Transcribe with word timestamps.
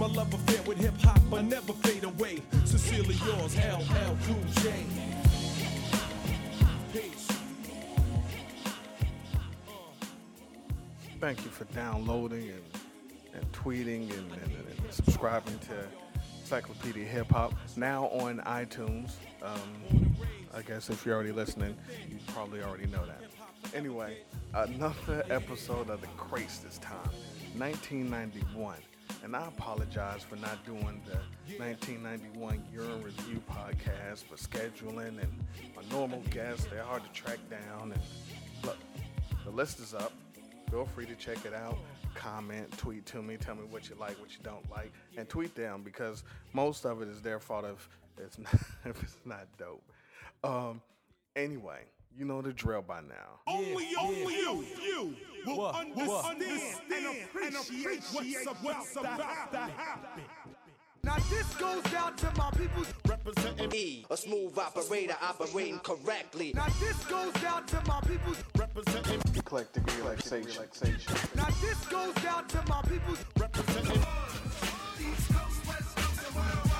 My 0.00 0.06
love 0.06 0.32
affair 0.32 0.62
with 0.62 0.78
hip 0.78 0.98
hop, 1.02 1.20
I 1.30 1.42
never 1.42 1.74
fade 1.74 2.04
away. 2.04 2.40
Sincerely 2.64 3.16
yours, 3.16 3.54
LL 3.54 4.16
Cool 4.24 4.42
J. 4.62 4.72
Thank 11.20 11.44
you 11.44 11.50
for 11.50 11.64
downloading 11.74 12.48
and, 12.48 12.62
and 13.34 13.52
tweeting 13.52 14.10
and, 14.16 14.32
and, 14.32 14.52
and 14.52 14.90
subscribing 14.90 15.58
to 15.58 15.84
Encyclopedia 16.40 17.04
Hip 17.04 17.30
Hop. 17.32 17.52
Now 17.76 18.06
on 18.06 18.38
iTunes. 18.46 19.16
Um, 19.42 20.16
I 20.54 20.62
guess 20.62 20.88
if 20.88 21.04
you're 21.04 21.14
already 21.14 21.32
listening, 21.32 21.76
you 22.10 22.16
probably 22.28 22.62
already 22.62 22.86
know 22.86 23.04
that. 23.04 23.20
Anyway, 23.74 24.16
another 24.54 25.24
episode 25.28 25.90
of 25.90 26.00
The 26.00 26.06
Crates 26.16 26.56
this 26.60 26.78
time, 26.78 27.10
1991. 27.58 28.76
And 29.22 29.36
I 29.36 29.46
apologize 29.48 30.22
for 30.22 30.36
not 30.36 30.64
doing 30.64 31.02
the 31.06 31.18
1991 31.58 32.64
Urine 32.72 33.02
Review 33.02 33.42
podcast, 33.50 34.24
but 34.30 34.38
scheduling 34.38 35.20
and 35.20 35.32
my 35.76 35.82
normal 35.90 36.22
guests, 36.30 36.66
they're 36.70 36.82
hard 36.82 37.02
to 37.04 37.10
track 37.10 37.38
down. 37.50 37.92
And 37.92 38.00
look, 38.64 38.78
the 39.44 39.50
list 39.50 39.78
is 39.78 39.92
up. 39.92 40.12
Feel 40.70 40.86
free 40.86 41.06
to 41.06 41.14
check 41.14 41.44
it 41.44 41.52
out. 41.52 41.76
Comment, 42.14 42.70
tweet 42.78 43.04
to 43.06 43.22
me, 43.22 43.36
tell 43.36 43.54
me 43.54 43.62
what 43.70 43.88
you 43.88 43.96
like, 44.00 44.18
what 44.20 44.30
you 44.30 44.42
don't 44.42 44.68
like, 44.70 44.92
and 45.16 45.28
tweet 45.28 45.54
them 45.54 45.82
because 45.82 46.24
most 46.52 46.86
of 46.86 47.02
it 47.02 47.08
is 47.08 47.20
their 47.20 47.38
fault 47.38 47.66
if 47.66 47.88
it's 48.18 48.38
not, 48.38 48.54
if 48.84 49.02
it's 49.02 49.16
not 49.24 49.46
dope. 49.58 49.82
Um, 50.42 50.80
anyway, 51.36 51.82
you 52.16 52.24
know 52.24 52.42
the 52.42 52.52
drill 52.52 52.82
by 52.82 53.00
now. 53.00 53.40
Only, 53.46 53.88
only 53.98 54.34
you, 54.36 54.64
you 54.84 55.14
will 55.46 55.66
understand, 55.66 56.42
and 56.42 57.56
appreciate, 57.56 58.46
what's 58.62 58.96
about, 58.96 59.52
to 59.52 59.58
happen. 59.58 60.22
Now 61.02 61.16
this 61.30 61.54
goes 61.54 61.94
out 61.94 62.18
to 62.18 62.30
my 62.36 62.50
peoples. 62.50 62.92
Representing 63.08 63.70
me, 63.70 64.04
a 64.10 64.16
smooth 64.16 64.58
operator 64.58 65.16
operating 65.22 65.78
correctly. 65.78 66.52
Now 66.54 66.66
this 66.78 67.02
goes 67.04 67.44
out 67.44 67.66
to 67.68 67.82
my 67.86 68.00
peoples. 68.02 68.44
representing 68.58 69.18
me. 69.18 69.38
Eclectic 69.38 69.98
relaxation. 69.98 70.66
Now 71.34 71.48
this 71.62 71.86
goes 71.86 72.24
out 72.26 72.48
to 72.50 72.62
my 72.68 72.82
peoples. 72.82 73.24
representing 73.38 74.00
me. 74.00 74.06
East 75.00 75.32
coast, 75.32 75.66
west 75.66 75.96
coast, 75.96 76.28
the 76.28 76.34
world 76.36 76.70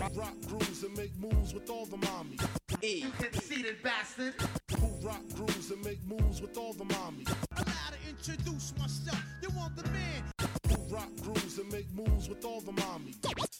wide. 0.00 0.16
rock 0.16 0.34
grooves 0.48 0.82
and 0.82 0.96
make 0.96 1.16
moves 1.16 1.54
with 1.54 1.70
all 1.70 1.86
the 1.86 1.96
mommies. 1.98 2.59
E, 2.82 3.04
Conceited 3.18 3.82
bastard. 3.82 4.34
Who 4.78 5.06
rock 5.06 5.20
grooves 5.34 5.70
and 5.70 5.84
make 5.84 6.02
moves 6.06 6.40
with 6.40 6.56
all 6.56 6.72
the 6.72 6.84
mommies. 6.84 7.28
Allow 7.56 7.64
to 7.64 8.08
introduce 8.08 8.72
myself. 8.78 9.22
You 9.42 9.50
want 9.50 9.76
the 9.76 9.82
man? 9.90 10.22
Who 10.68 10.94
rock 10.94 11.10
grooves 11.22 11.58
and 11.58 11.70
make 11.70 11.92
moves 11.94 12.28
with 12.28 12.42
all 12.44 12.62
the 12.62 12.72
mommies. 12.72 13.16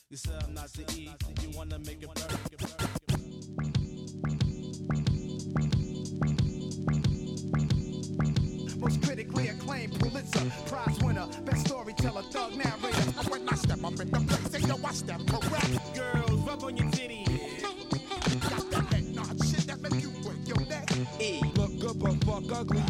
You 0.08 0.16
said 0.16 0.42
I'm 0.42 0.54
not 0.54 0.72
to 0.72 0.84
eat. 0.96 1.10
You 1.42 1.50
wanna 1.54 1.78
make 1.80 2.02
it 2.02 2.08
burn. 2.14 2.38
Most 8.78 9.02
critically 9.02 9.48
acclaimed 9.48 10.00
Pulitzer 10.00 10.50
Prize 10.66 10.98
winner, 11.00 11.26
best 11.44 11.66
storyteller, 11.66 12.22
thug 12.22 12.56
narrator. 12.56 13.28
When 13.28 13.46
I 13.46 13.54
step 13.56 13.84
up 13.84 14.00
in 14.00 14.10
the 14.10 14.20
place, 14.20 14.48
they 14.48 14.66
know 14.66 14.78
I 14.82 14.92
step 14.94 15.20
correct. 15.26 15.94
Girls, 15.94 16.40
rub 16.40 16.64
on 16.64 16.76
your 16.78 16.86
titties. 16.86 17.29
But 22.00 22.24
fuck 22.24 22.44
ugly. 22.52 22.82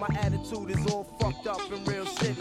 My 0.00 0.08
attitude 0.20 0.70
is 0.70 0.86
all 0.92 1.04
fucked 1.20 1.46
up 1.46 1.60
in 1.72 1.84
real 1.84 2.06
see. 2.06 2.34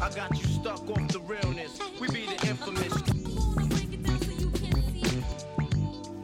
I 0.00 0.10
got 0.14 0.36
you 0.36 0.44
stuck 0.48 0.88
off 0.90 1.08
the 1.08 1.20
realness. 1.20 1.78
We 2.00 2.08
be 2.08 2.26
the 2.26 2.46
infamous. 2.48 2.94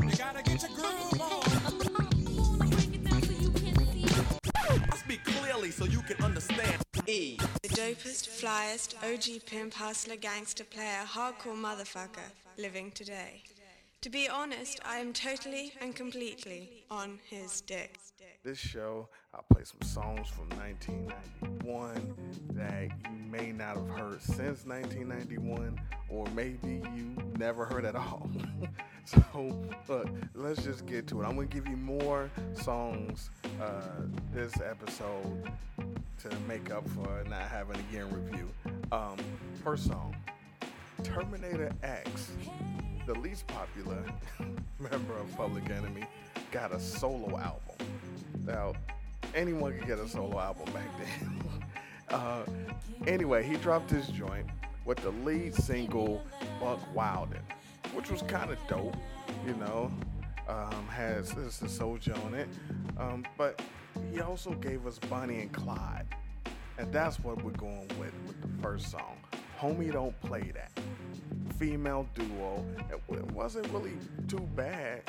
You 0.05 0.17
gotta 0.17 0.43
get 0.43 0.63
your 0.63 0.71
groove 0.77 1.21
on. 1.21 1.41
So 5.71 5.85
you 5.85 6.01
can 6.03 6.23
understand. 6.25 6.83
E, 7.07 7.37
The 7.63 7.69
dopest, 7.69 8.29
flyest, 8.29 8.95
OG 9.05 9.47
pimp, 9.47 9.75
hustler, 9.75 10.17
gangster 10.17 10.65
player, 10.65 11.05
hardcore 11.07 11.55
motherfucker 11.57 12.31
living 12.59 12.91
today. 12.91 13.43
To 14.03 14.09
be 14.09 14.31
honest, 14.31 14.81
I 14.83 14.97
am 14.97 15.13
totally 15.13 15.75
and 15.79 15.95
completely 15.95 16.85
on 16.91 17.19
his 17.29 17.61
dick. 17.61 17.99
This 18.43 18.57
show, 18.57 19.11
I'll 19.35 19.45
play 19.53 19.63
some 19.65 19.87
songs 19.87 20.27
from 20.31 20.49
1991 20.59 22.15
that 22.55 22.85
you 22.85 23.31
may 23.31 23.53
not 23.53 23.77
have 23.77 23.89
heard 23.89 24.23
since 24.23 24.65
1991, 24.65 25.79
or 26.09 26.27
maybe 26.35 26.81
you 26.97 27.15
never 27.37 27.67
heard 27.67 27.85
at 27.85 27.95
all. 27.95 28.31
so, 29.05 29.69
look, 29.87 30.09
let's 30.35 30.65
just 30.65 30.87
get 30.87 31.07
to 31.09 31.21
it. 31.21 31.27
I'm 31.27 31.35
gonna 31.35 31.47
give 31.47 31.69
you 31.69 31.77
more 31.77 32.31
songs 32.55 33.29
uh, 33.61 33.83
this 34.33 34.55
episode 34.63 35.53
to 36.21 36.31
make 36.49 36.71
up 36.71 36.89
for 36.89 37.23
not 37.29 37.43
having 37.43 37.77
a 37.77 37.93
year 37.93 38.07
review. 38.07 38.49
Um, 38.93 39.19
first 39.63 39.89
song, 39.89 40.17
Terminator 41.03 41.71
X, 41.83 42.31
the 43.13 43.19
least 43.19 43.45
popular 43.49 44.05
member 44.79 45.17
of 45.17 45.37
Public 45.37 45.69
Enemy, 45.69 46.05
got 46.53 46.73
a 46.73 46.79
solo 46.79 47.37
album. 47.39 47.75
Now, 48.47 48.75
anyone 49.35 49.77
could 49.77 49.89
get 49.89 49.99
a 49.99 50.09
solo 50.09 50.39
album 50.39 50.73
back 50.73 50.87
then. 50.97 51.43
uh, 52.11 52.45
anyway, 53.09 53.43
he 53.43 53.57
dropped 53.57 53.91
his 53.91 54.07
joint 54.09 54.47
with 54.85 54.99
the 54.99 55.11
lead 55.11 55.57
single 55.57 56.23
Buck 56.61 56.79
Whylin', 56.95 57.43
which 57.95 58.13
was 58.13 58.23
kind 58.23 58.53
of 58.53 58.59
dope, 58.69 58.97
you 59.45 59.55
know. 59.55 59.91
Um, 60.49 60.87
has 60.89 61.29
Sister 61.29 61.67
Souljah 61.67 62.25
on 62.27 62.35
it, 62.35 62.49
um, 62.99 63.25
but 63.39 63.63
he 64.13 64.21
also 64.21 64.51
gave 64.55 64.85
us 64.85 64.99
Bonnie 64.99 65.43
and 65.43 65.53
Clyde, 65.53 66.07
and 66.77 66.93
that's 66.93 67.21
what 67.21 67.41
we're 67.45 67.53
going 67.53 67.89
with 68.01 68.13
with 68.27 68.41
the 68.41 68.63
first 68.63 68.91
song. 68.91 69.17
Homie, 69.61 69.93
don't 69.93 70.19
play 70.23 70.53
that. 70.55 70.73
Female 71.61 72.09
duo. 72.15 72.65
It, 72.91 73.31
wasn't 73.33 73.69
really 73.69 73.93
too 74.29 74.49
bad, 74.57 75.03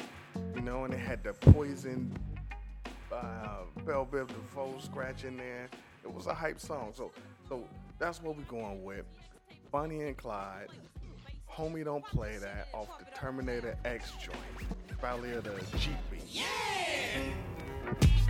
you 0.54 0.60
know, 0.60 0.84
and 0.84 0.94
it 0.94 1.00
had 1.00 1.24
the 1.24 1.32
poison 1.32 2.14
uh, 3.10 3.60
Bell 3.86 4.06
Biv 4.12 4.30
scratch 4.84 5.24
in 5.24 5.38
there. 5.38 5.70
It 6.04 6.14
was 6.14 6.28
a 6.28 6.34
hype 6.34 6.60
song. 6.60 6.92
So 6.94 7.12
so 7.48 7.64
that's 8.00 8.22
what 8.22 8.36
we're 8.36 8.44
going 8.44 8.84
with. 8.84 9.06
Bonnie 9.72 10.02
and 10.02 10.18
Clyde. 10.18 10.68
Homie 11.50 11.86
don't 11.86 12.04
play 12.04 12.38
that 12.38 12.68
off 12.74 13.00
the 13.00 13.06
Terminator 13.16 13.78
X 13.86 14.12
joint. 14.22 14.38
Probably 15.00 15.32
the 15.32 15.78
Jeep 15.78 15.96
beat. 16.12 16.44
My 17.86 18.21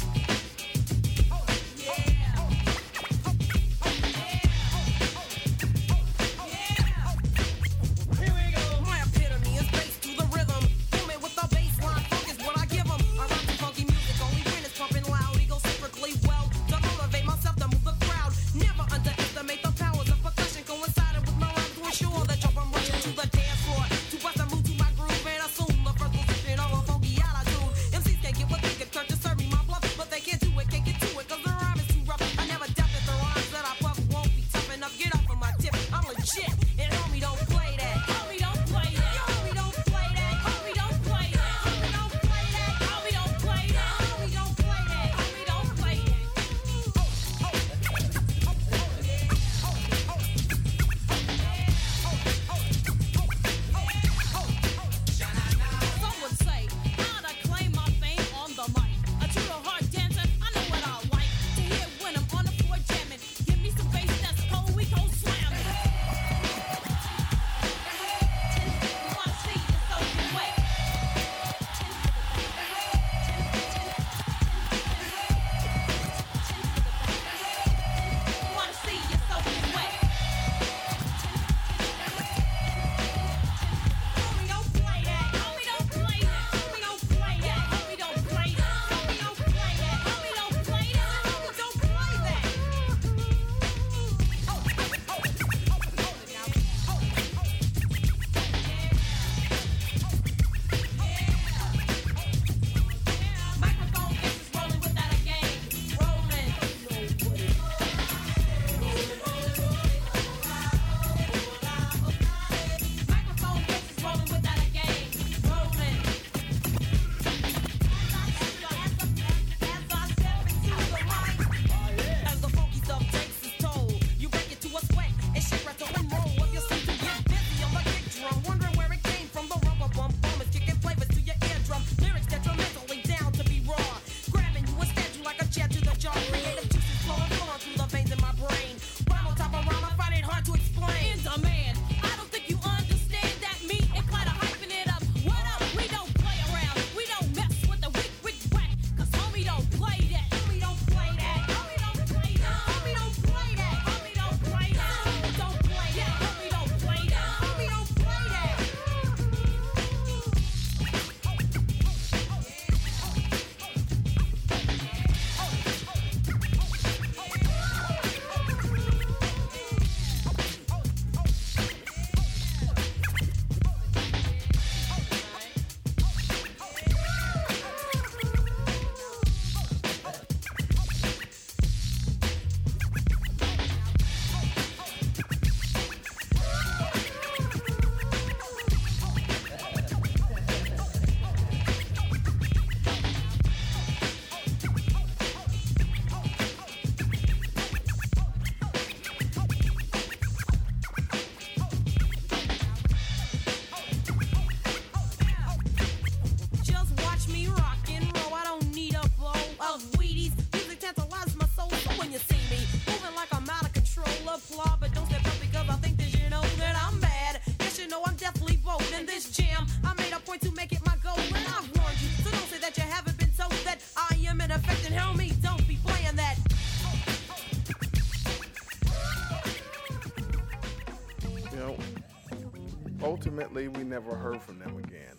ultimately, 233.31 233.69
we 233.69 233.83
never 233.85 234.13
heard 234.13 234.41
from 234.41 234.59
them 234.59 234.78
again. 234.78 235.16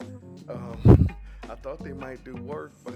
Um, 0.47 1.09
I 1.51 1.55
thought 1.55 1.83
they 1.83 1.95
might 1.95 2.23
do 2.25 2.35
work, 2.37 2.73
but 2.85 2.95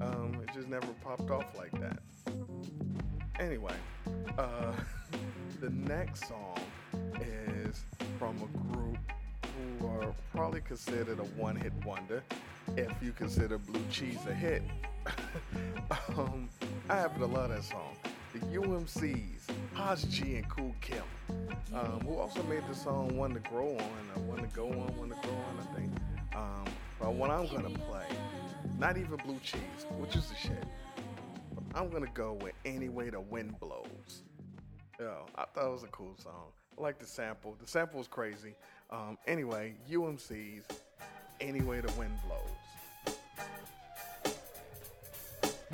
um, 0.00 0.40
it 0.42 0.54
just 0.54 0.68
never 0.68 0.86
popped 1.02 1.30
off 1.30 1.54
like 1.54 1.72
that. 1.80 1.98
Anyway, 3.38 3.74
uh, 4.38 4.72
the 5.60 5.68
next 5.68 6.28
song 6.28 6.58
is 7.20 7.84
from 8.18 8.36
a 8.38 8.72
group 8.72 8.96
who 9.80 9.86
are 9.86 10.14
probably 10.34 10.62
considered 10.62 11.18
a 11.18 11.24
one-hit 11.38 11.72
wonder, 11.84 12.22
if 12.74 12.90
you 13.02 13.12
consider 13.12 13.58
Blue 13.58 13.84
Cheese 13.90 14.18
a 14.26 14.32
hit. 14.32 14.62
um, 16.16 16.48
I 16.88 16.96
happen 16.96 17.20
to 17.20 17.26
love 17.26 17.50
that 17.50 17.64
song. 17.64 17.96
The 18.34 18.40
UMCs, 18.40 19.42
Hass 19.74 20.02
G 20.02 20.34
and 20.34 20.48
Kool 20.48 20.74
Kim, 20.80 21.04
um, 21.72 22.00
who 22.00 22.16
also 22.16 22.42
made 22.42 22.66
the 22.68 22.74
song 22.74 23.16
"One 23.16 23.32
to 23.32 23.38
Grow 23.38 23.76
On" 23.78 24.10
or 24.16 24.22
"One 24.22 24.38
to 24.38 24.48
Go 24.48 24.66
On," 24.66 24.96
"One 24.96 25.10
to 25.10 25.14
Grow 25.14 25.36
On," 25.36 25.60
I 25.60 25.76
think. 25.76 25.92
Um, 26.34 26.64
but 26.98 27.14
what 27.14 27.30
I'm 27.30 27.46
gonna 27.46 27.70
play, 27.70 28.08
not 28.76 28.96
even 28.96 29.18
Blue 29.18 29.38
Cheese, 29.38 29.86
which 30.00 30.16
is 30.16 30.28
the 30.30 30.34
shit. 30.34 30.64
I'm 31.76 31.90
gonna 31.90 32.10
go 32.12 32.32
with 32.32 32.54
"Any 32.64 32.88
Way 32.88 33.10
the 33.10 33.20
Wind 33.20 33.60
Blows." 33.60 34.24
Yo, 34.98 35.26
I 35.36 35.44
thought 35.54 35.66
it 35.68 35.72
was 35.72 35.84
a 35.84 35.88
cool 35.88 36.16
song. 36.20 36.50
I 36.76 36.82
like 36.82 36.98
the 36.98 37.06
sample. 37.06 37.56
The 37.60 37.68
sample 37.68 37.98
was 37.98 38.08
crazy. 38.08 38.56
Um, 38.90 39.16
anyway, 39.28 39.76
UMC's 39.88 40.66
"Any 41.40 41.62
Way 41.62 41.82
the 41.82 41.92
Wind 41.92 42.18
Blows." 42.26 42.73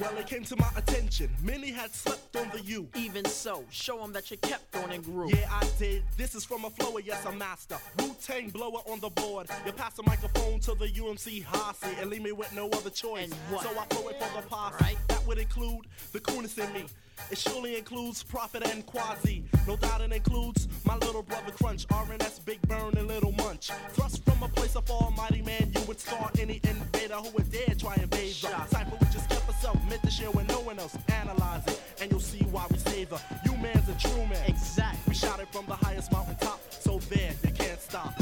Well, 0.00 0.16
it 0.16 0.26
came 0.26 0.44
to 0.44 0.56
my 0.56 0.68
attention. 0.76 1.28
Many 1.42 1.70
had 1.70 1.94
slept 1.94 2.34
on 2.34 2.48
the 2.54 2.62
U. 2.62 2.88
Even 2.96 3.26
so, 3.26 3.64
show 3.70 3.98
them 3.98 4.14
that 4.14 4.30
you 4.30 4.38
kept 4.38 4.74
on 4.76 4.90
and 4.92 5.04
grew. 5.04 5.28
Yeah, 5.28 5.46
I 5.50 5.66
did. 5.78 6.02
This 6.16 6.34
is 6.34 6.42
from 6.42 6.64
a 6.64 6.70
flower, 6.70 7.00
yes, 7.00 7.26
a 7.26 7.32
master. 7.32 7.76
Wu 7.98 8.16
Tang 8.22 8.48
blower 8.48 8.80
on 8.90 9.00
the 9.00 9.10
board. 9.10 9.48
You 9.66 9.72
pass 9.72 9.94
the 9.94 10.02
microphone 10.04 10.58
to 10.60 10.74
the 10.74 10.86
UMC 10.88 11.44
Hossie 11.44 12.00
and 12.00 12.08
leave 12.08 12.22
me 12.22 12.32
with 12.32 12.50
no 12.54 12.68
other 12.68 12.88
choice. 12.88 13.24
And 13.24 13.34
what? 13.50 13.62
So 13.62 13.78
I 13.78 13.84
throw 13.84 14.08
it 14.08 14.18
for 14.18 14.40
the 14.40 14.46
posse. 14.48 14.76
Right. 14.80 14.96
That 15.08 15.26
would 15.26 15.36
include 15.36 15.86
the 16.12 16.20
coolness 16.20 16.56
in 16.56 16.72
me. 16.72 16.86
It 17.30 17.36
surely 17.36 17.76
includes 17.76 18.22
Prophet 18.22 18.66
and 18.66 18.86
Quasi. 18.86 19.44
No 19.66 19.76
doubt 19.76 20.00
it 20.00 20.12
includes 20.12 20.66
my 20.84 20.96
little 20.96 21.22
brother 21.22 21.52
Crunch, 21.52 21.86
RNS, 21.88 22.44
Big 22.46 22.62
Burn, 22.62 22.96
and 22.96 23.06
Little 23.06 23.32
Munch. 23.32 23.70
Thrust 23.92 24.24
from 24.24 24.42
a 24.42 24.48
place 24.48 24.76
of 24.76 24.90
almighty 24.90 25.42
man, 25.42 25.70
you 25.74 25.82
would 25.82 26.00
star 26.00 26.30
any 26.38 26.60
invader 26.64 27.16
who 27.16 27.30
would 27.30 27.52
dare 27.52 27.74
try 27.78 27.92
and 27.94 28.04
invade 28.04 28.34
the 28.34 28.66
cipher. 28.66 28.96
We 28.98 29.06
just 29.12 29.28
kept 29.60 29.74
herself 29.74 29.90
meant 29.90 30.02
to 30.02 30.10
share 30.10 30.30
with 30.30 30.48
no 30.48 30.60
one 30.60 30.78
else. 30.78 30.96
Analyze 31.08 31.66
it, 31.66 31.80
and 32.00 32.10
you'll 32.10 32.20
see 32.20 32.44
why 32.50 32.66
we 32.70 32.78
save 32.78 33.10
her. 33.10 33.20
You 33.44 33.56
man's 33.58 33.88
a 33.88 33.94
true 34.08 34.26
man. 34.26 34.42
Exactly. 34.46 35.00
We 35.08 35.14
shot 35.14 35.40
it 35.40 35.48
from 35.52 35.66
the 35.66 35.74
highest 35.74 36.12
mountain 36.12 36.36
top, 36.40 36.60
so 36.70 36.98
there 37.10 37.32
you 37.44 37.52
can't 37.52 37.80
stop. 37.80 38.14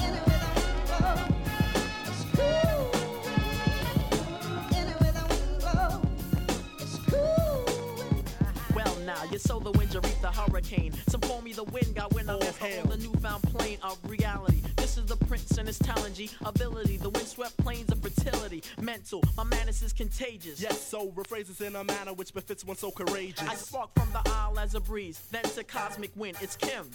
Well, 8.75 8.97
now 9.05 9.25
you 9.31 9.39
sow 9.39 9.59
the 9.59 9.73
wind, 9.73 9.93
you 9.93 10.01
reap 10.01 10.21
the 10.21 10.31
hurricane. 10.31 10.93
Some 11.09 11.21
call 11.21 11.43
me 11.43 11.53
the 11.53 11.65
wind 11.65 11.95
god 11.95 12.13
when 12.15 12.29
I 12.29 12.35
Oh, 12.35 12.39
mess 12.39 12.59
the 12.59 12.97
newfound 12.99 13.43
plane 13.45 13.79
of 13.83 13.99
reality. 14.09 14.63
The 15.09 15.17
prince 15.25 15.57
and 15.57 15.67
his 15.67 15.79
talent, 15.79 16.17
G 16.17 16.31
ability. 16.45 16.99
The 16.99 17.09
windswept 17.09 17.57
plains 17.57 17.91
of 17.91 18.03
fertility. 18.03 18.63
Mental, 18.79 19.25
my 19.39 19.45
madness 19.45 19.81
is 19.81 19.95
contagious. 19.95 20.61
Yes, 20.61 20.87
so 20.87 21.09
rephrases 21.13 21.63
in 21.63 21.75
a 21.77 21.83
manner 21.83 22.13
which 22.13 22.35
befits 22.35 22.63
one 22.63 22.77
so 22.77 22.91
courageous. 22.91 23.49
I 23.49 23.55
spark 23.55 23.89
from 23.95 24.11
the 24.13 24.21
isle 24.31 24.59
as 24.59 24.75
a 24.75 24.81
breeze, 24.81 25.19
then 25.31 25.45
to 25.45 25.65
cosmic 25.65 26.11
wind. 26.15 26.37
It's 26.43 26.57
Kim. 26.57 26.91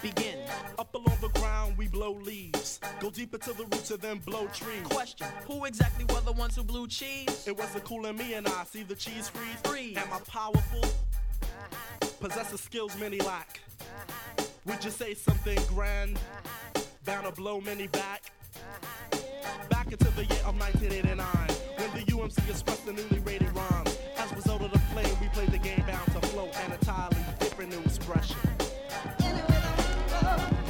Begin. 0.00 0.38
Up 0.78 0.94
along 0.94 1.18
the 1.20 1.28
ground, 1.38 1.76
we 1.76 1.86
blow 1.86 2.12
leaves. 2.12 2.80
Go 2.98 3.10
deeper 3.10 3.36
to 3.36 3.52
the 3.52 3.64
roots 3.64 3.90
and 3.90 4.00
then 4.00 4.18
blow 4.20 4.46
trees. 4.46 4.80
Question: 4.84 5.26
Who 5.46 5.66
exactly 5.66 6.06
were 6.14 6.22
the 6.22 6.32
ones 6.32 6.56
who 6.56 6.64
blew 6.64 6.88
cheese? 6.88 7.46
It 7.46 7.58
wasn't 7.58 7.84
cool 7.84 8.06
in 8.06 8.16
me 8.16 8.32
and 8.32 8.48
I 8.48 8.64
see 8.64 8.84
the 8.84 8.94
cheese 8.94 9.28
freeze. 9.28 9.60
Freeze. 9.64 9.98
Am 9.98 10.10
I 10.10 10.18
powerful? 10.20 10.82
Possess 12.20 12.52
the 12.52 12.58
skills 12.58 12.98
many 12.98 13.20
lack. 13.20 13.60
Would 14.64 14.82
you 14.82 14.90
say 14.90 15.12
something 15.12 15.58
grand? 15.68 16.18
Bound 17.04 17.26
to 17.26 17.32
blow 17.32 17.60
many 17.60 17.86
back. 17.88 18.22
Back 19.68 19.92
into 19.92 20.10
the 20.12 20.24
year 20.24 20.40
of 20.46 20.58
1989, 20.58 21.26
when 21.76 21.90
the 21.92 22.10
UMC 22.10 22.48
expressed 22.48 22.86
the 22.86 22.94
newly 22.94 23.18
rated 23.18 23.54
rhymes. 23.54 23.98
As 24.16 24.32
a 24.32 24.36
result 24.36 24.62
of 24.62 24.72
the 24.72 24.78
flame, 24.78 25.14
we 25.20 25.28
played 25.28 25.50
the 25.50 25.58
game 25.58 25.84
bound 25.86 26.06
to 26.12 26.26
flow, 26.28 26.48
an 26.64 26.72
entirely 26.72 27.16
different 27.40 27.72
new 27.72 27.80
expression. 27.80 28.38
It 29.18 30.63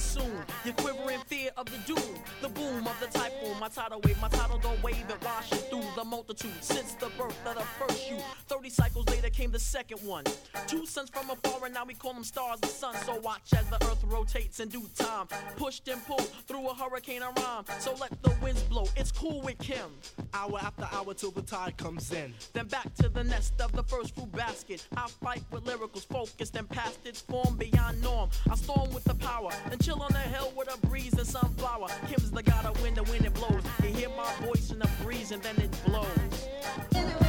soon. 0.00 0.44
You're 0.64 0.74
in 1.10 1.20
fear 1.40 1.50
of 1.56 1.66
the 1.66 1.78
doom, 1.94 2.14
the 2.42 2.48
boom 2.48 2.86
of 2.86 2.96
the 3.00 3.06
typhoon. 3.06 3.58
My 3.58 3.68
tidal 3.68 4.00
wave, 4.04 4.20
my 4.20 4.28
tidal 4.28 4.58
don't 4.58 4.82
wave 4.82 5.04
it, 5.08 5.24
washing 5.24 5.58
through 5.70 5.84
the 5.96 6.04
multitude 6.04 6.62
since 6.62 6.94
the 6.94 7.08
birth 7.18 7.36
of 7.46 7.54
the 7.54 7.62
first 7.78 8.10
you. 8.10 8.18
Thirty 8.46 8.68
cycles 8.70 9.08
later 9.08 9.30
came 9.30 9.50
the 9.50 9.58
second 9.58 9.98
one. 9.98 10.24
Two 10.66 10.86
suns 10.86 11.10
from 11.10 11.30
afar, 11.30 11.64
and 11.64 11.74
now 11.74 11.84
we 11.84 11.94
call 11.94 12.12
them 12.12 12.24
stars. 12.24 12.60
The 12.60 12.68
sun, 12.68 12.94
so 13.06 13.18
watch 13.20 13.52
as 13.56 13.66
the 13.70 13.76
earth 13.86 14.02
rotates 14.04 14.60
in 14.60 14.68
due 14.68 14.86
time. 14.94 15.28
Pushed 15.56 15.88
and 15.88 16.04
pulled 16.06 16.28
through 16.46 16.68
a 16.68 16.74
hurricane 16.74 17.22
and 17.22 17.36
rhyme. 17.38 17.64
So 17.78 17.94
let 18.00 18.10
the 18.22 18.34
winds 18.42 18.62
blow. 18.64 18.84
It's 18.96 19.12
cool 19.12 19.40
with 19.40 19.58
Kim. 19.58 19.90
Hour 20.34 20.58
after 20.60 20.88
hour 20.92 21.14
till 21.14 21.30
the 21.30 21.42
tide 21.42 21.76
comes 21.76 22.12
in. 22.12 22.34
Then 22.52 22.66
back 22.66 22.94
to 22.96 23.08
the 23.08 23.24
nest 23.24 23.60
of 23.60 23.72
the 23.72 23.82
first 23.82 24.14
fruit 24.14 24.32
basket. 24.32 24.86
I 24.96 25.08
fight 25.22 25.42
with 25.50 25.64
lyricals 25.64 26.06
focused 26.06 26.56
and 26.56 26.68
past 26.68 26.98
its 27.06 27.20
form 27.20 27.56
beyond 27.56 28.02
norm. 28.02 28.30
I 28.50 28.56
storm 28.56 28.92
with 28.92 29.04
the 29.04 29.14
power 29.14 29.50
and 29.70 29.82
chill 29.82 30.02
on 30.02 30.12
the 30.12 30.18
hill 30.18 30.52
with 30.56 30.72
a 30.72 30.86
breeze 30.86 31.14
and 31.14 31.26
sunflower. 31.30 31.88
Kim's 32.08 32.30
the 32.30 32.42
god 32.42 32.66
of 32.66 32.82
wind, 32.82 32.96
the 32.96 33.04
wind 33.04 33.24
it 33.24 33.34
blows. 33.34 33.62
You 33.82 33.90
hear 33.90 34.08
my 34.10 34.32
voice 34.46 34.70
in 34.70 34.78
the 34.80 34.90
breeze 35.02 35.30
and 35.30 35.42
then 35.42 35.56
it 35.58 35.70
blows. 35.86 37.19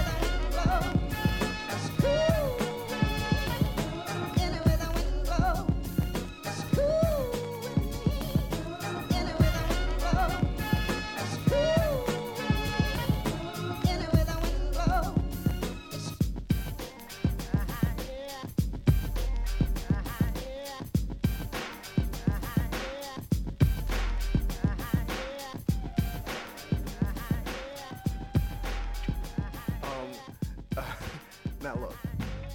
Now 31.62 31.76
look, 31.76 31.96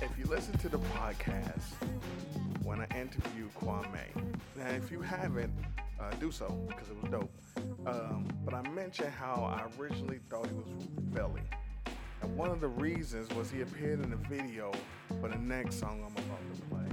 if 0.02 0.18
you 0.18 0.24
listen 0.24 0.58
to 0.58 0.68
the 0.68 0.78
podcast 0.78 1.62
when 2.64 2.80
I 2.80 2.86
interviewed 2.98 3.54
Kwame, 3.54 3.86
now 4.56 4.68
if 4.70 4.90
you 4.90 5.00
haven't, 5.00 5.52
uh, 6.00 6.10
do 6.18 6.32
so 6.32 6.48
because 6.66 6.88
it 6.90 7.00
was 7.00 7.12
dope. 7.12 7.30
Um, 7.86 8.26
but 8.44 8.52
I 8.52 8.68
mentioned 8.70 9.12
how 9.12 9.44
I 9.44 9.64
originally 9.80 10.18
thought 10.28 10.46
he 10.48 10.54
was 10.54 10.66
from 10.66 11.12
Philly, 11.14 11.42
and 12.20 12.36
one 12.36 12.50
of 12.50 12.60
the 12.60 12.66
reasons 12.66 13.32
was 13.34 13.48
he 13.48 13.60
appeared 13.60 14.02
in 14.02 14.10
the 14.10 14.16
video 14.16 14.72
for 15.20 15.28
the 15.28 15.38
next 15.38 15.78
song 15.78 16.02
I'm 16.04 16.24
about 16.24 16.56
to 16.56 16.62
play, 16.62 16.88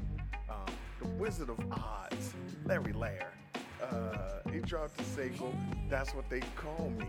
um, 0.50 0.76
"The 1.02 1.08
Wizard 1.20 1.50
of 1.50 1.60
Oz," 1.72 2.34
Larry 2.66 2.94
Larr. 2.94 3.34
Uh, 3.82 4.52
he 4.52 4.60
dropped 4.60 4.98
the 4.98 5.04
single 5.04 5.56
"That's 5.90 6.14
What 6.14 6.30
They 6.30 6.42
Call 6.56 6.92
Me" 6.92 7.08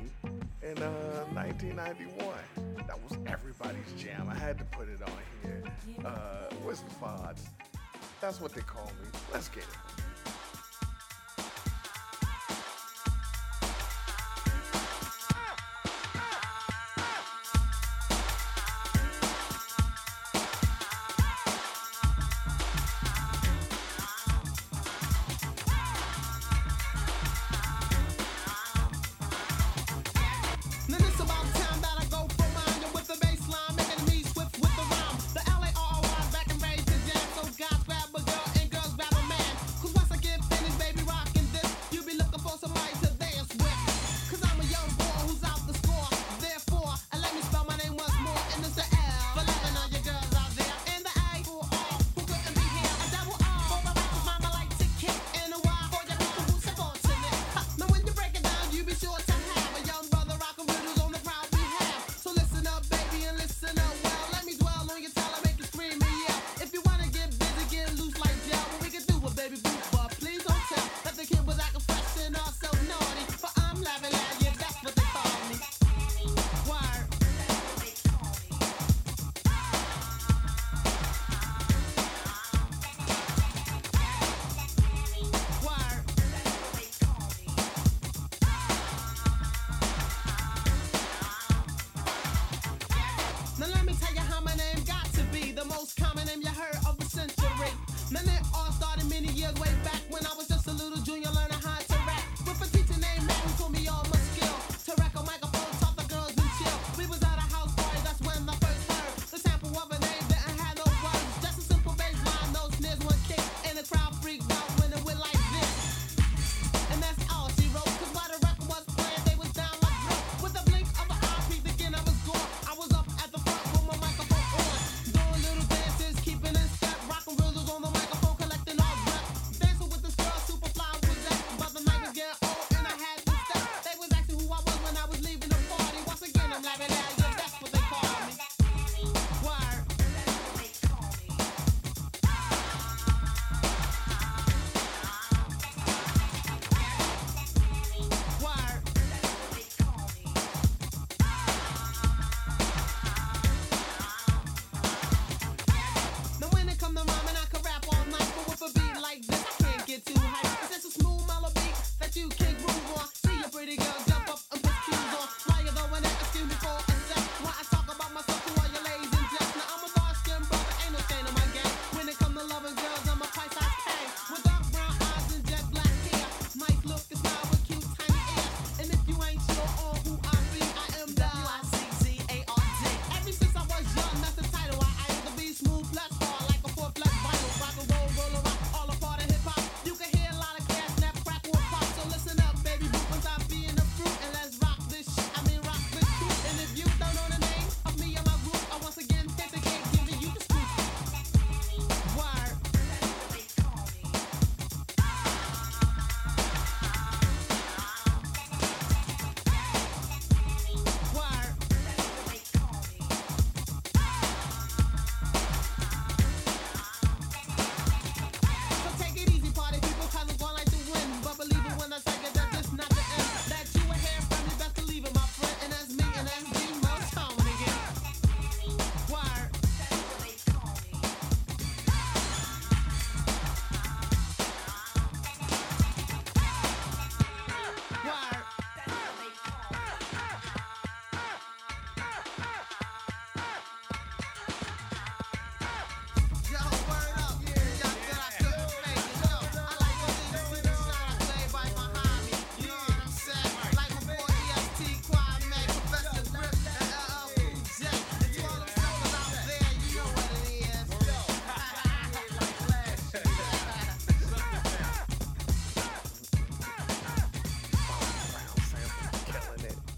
in 0.62 0.82
uh, 0.82 1.24
1991. 1.34 2.34
That 2.86 3.02
was 3.02 3.18
everybody's 3.26 3.92
jam. 3.96 4.28
I 4.30 4.34
had 4.34 4.58
to 4.58 4.64
put 4.64 4.88
it 4.88 5.00
on 5.02 5.10
here. 5.42 5.64
Uh, 6.04 6.54
Wizard 6.66 6.86
of 6.86 7.02
Oz. 7.02 7.46
That's 8.20 8.40
what 8.40 8.52
they 8.54 8.62
call 8.62 8.86
me. 8.86 9.08
Let's 9.32 9.48
get 9.48 9.64
it. 9.64 10.03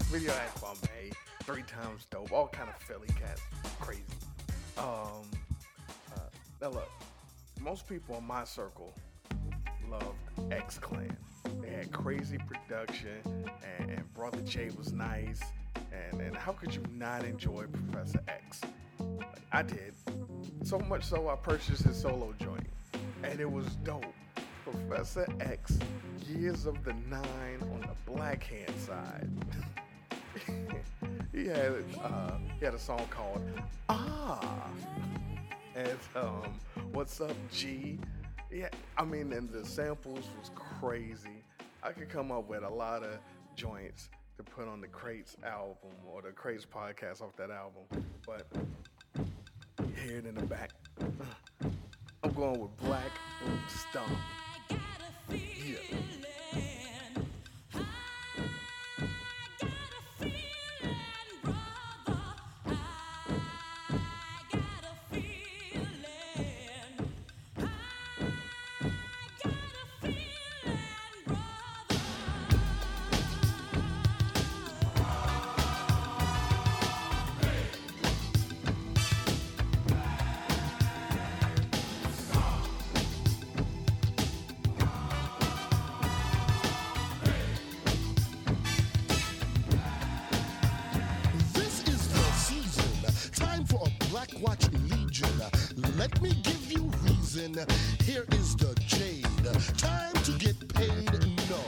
Studio 0.07 0.31
X 0.31 0.61
Bombay, 0.61 1.11
Three 1.43 1.63
Times 1.63 2.07
Dope, 2.09 2.31
all 2.31 2.47
kind 2.47 2.69
of 2.69 2.75
Philly 2.77 3.09
cats, 3.19 3.41
crazy. 3.81 4.03
Um, 4.77 5.29
uh, 6.15 6.19
now 6.61 6.69
look, 6.69 6.89
most 7.59 7.89
people 7.89 8.15
in 8.15 8.23
my 8.23 8.45
circle 8.45 8.93
loved 9.89 10.15
X 10.49 10.79
Clan. 10.79 11.17
They 11.61 11.71
had 11.71 11.91
crazy 11.91 12.37
production, 12.37 13.19
and, 13.79 13.91
and 13.91 14.13
Brother 14.13 14.39
J 14.43 14.69
was 14.77 14.93
nice. 14.93 15.41
And, 15.75 16.21
and 16.21 16.37
how 16.37 16.53
could 16.53 16.73
you 16.73 16.83
not 16.93 17.25
enjoy 17.25 17.65
Professor 17.65 18.23
X? 18.29 18.61
I 19.51 19.61
did. 19.61 19.93
So 20.63 20.79
much 20.79 21.03
so, 21.03 21.27
I 21.27 21.35
purchased 21.35 21.83
his 21.83 21.99
solo 21.99 22.33
joint, 22.39 22.67
and 23.23 23.41
it 23.41 23.51
was 23.51 23.65
dope. 23.83 24.05
Professor 24.63 25.27
X, 25.41 25.77
Years 26.29 26.65
of 26.65 26.81
the 26.85 26.93
Nine 27.09 27.59
on 27.61 27.81
the 27.81 28.09
black 28.09 28.43
hand 28.43 28.73
side. 28.79 29.29
he 31.33 31.47
had 31.47 31.83
uh, 32.03 32.31
he 32.59 32.65
had 32.65 32.73
a 32.73 32.79
song 32.79 33.05
called 33.09 33.41
Ah, 33.89 34.67
and 35.75 35.97
um, 36.15 36.59
What's 36.91 37.21
Up 37.21 37.35
G. 37.51 37.99
Yeah, 38.51 38.69
I 38.97 39.03
mean, 39.03 39.33
and 39.33 39.49
the 39.51 39.65
samples 39.65 40.25
was 40.39 40.51
crazy. 40.55 41.43
I 41.83 41.91
could 41.91 42.09
come 42.09 42.31
up 42.31 42.47
with 42.47 42.63
a 42.63 42.69
lot 42.69 43.03
of 43.03 43.19
joints 43.55 44.09
to 44.37 44.43
put 44.43 44.67
on 44.67 44.81
the 44.81 44.87
Crates 44.87 45.35
album 45.43 45.91
or 46.05 46.21
the 46.21 46.31
Crates 46.31 46.65
podcast 46.65 47.21
off 47.21 47.35
that 47.37 47.51
album, 47.51 47.83
but 48.25 48.47
you 49.79 49.93
hear 50.03 50.17
it 50.19 50.25
in 50.25 50.35
the 50.35 50.45
back. 50.45 50.71
I'm 52.23 52.33
going 52.33 52.59
with 52.59 52.75
Black 52.77 53.11
Stomp. 53.67 54.11
Yeah. 55.29 56.26
Here 98.07 98.25
is 98.31 98.55
the 98.55 98.73
jade. 98.87 99.27
Time 99.77 100.13
to 100.23 100.31
get 100.39 100.55
paid? 100.73 101.11
No. 101.49 101.59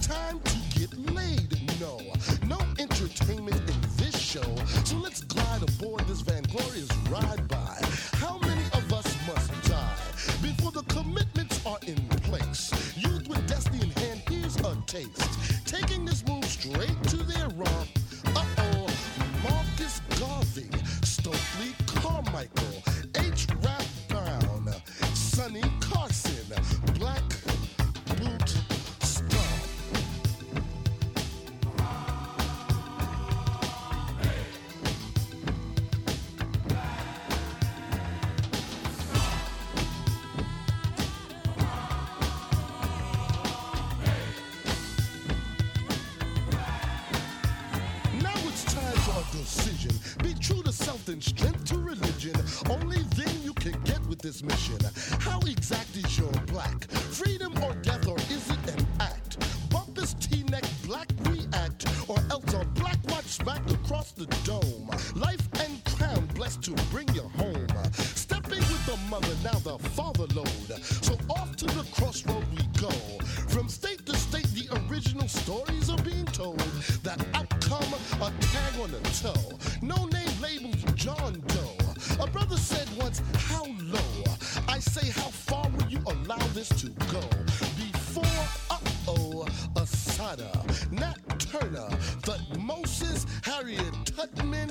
Time 0.00 0.40
to 0.40 0.56
get 0.78 0.90
laid? 1.12 1.52
No. 1.78 2.00
No 2.46 2.58
entertainment 2.78 3.60
in 3.68 3.78
this 3.98 4.18
show. 4.18 4.56
So 4.84 4.96
let's 4.96 5.20
glide 5.20 5.62
aboard 5.62 6.06
this 6.08 6.22
vainglorious 6.22 6.88
ride 7.10 7.46
by. 7.46 7.76
How 8.14 8.38
many 8.38 8.64
of 8.72 8.90
us 8.90 9.06
must 9.26 9.52
die 9.68 9.98
before 10.40 10.72
the 10.72 10.82
commitments 10.84 11.60
are 11.66 11.78
in 11.86 11.98
place? 12.24 12.72
Youth 12.96 13.28
with 13.28 13.46
destiny 13.46 13.82
in 13.82 13.90
hand, 13.90 14.22
here's 14.30 14.56
a 14.56 14.74
taste. 14.86 15.66
Taking 15.66 16.06
this 16.06 16.26
move 16.26 16.46
straight 16.46 17.02
to 17.10 17.18
their 17.18 17.48
rump. 17.50 18.01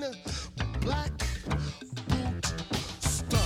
Black 0.01 1.11
Boot 2.07 2.45
Stomp. 2.99 3.37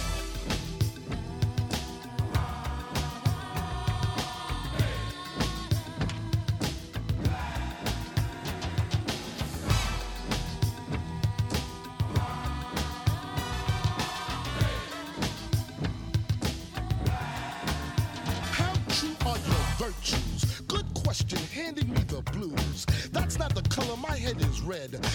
How 18.52 18.74
true 18.88 19.16
are 19.26 19.38
your 19.38 19.66
virtues? 19.78 20.62
Good 20.70 20.86
question, 20.94 21.40
handing 21.54 21.90
me 21.90 22.00
the 22.08 22.22
blues. 22.32 22.86
That's 23.12 23.38
not 23.38 23.54
the 23.54 23.62
color, 23.64 23.98
my 23.98 24.16
head 24.16 24.40
is 24.40 24.62
red. 24.62 25.06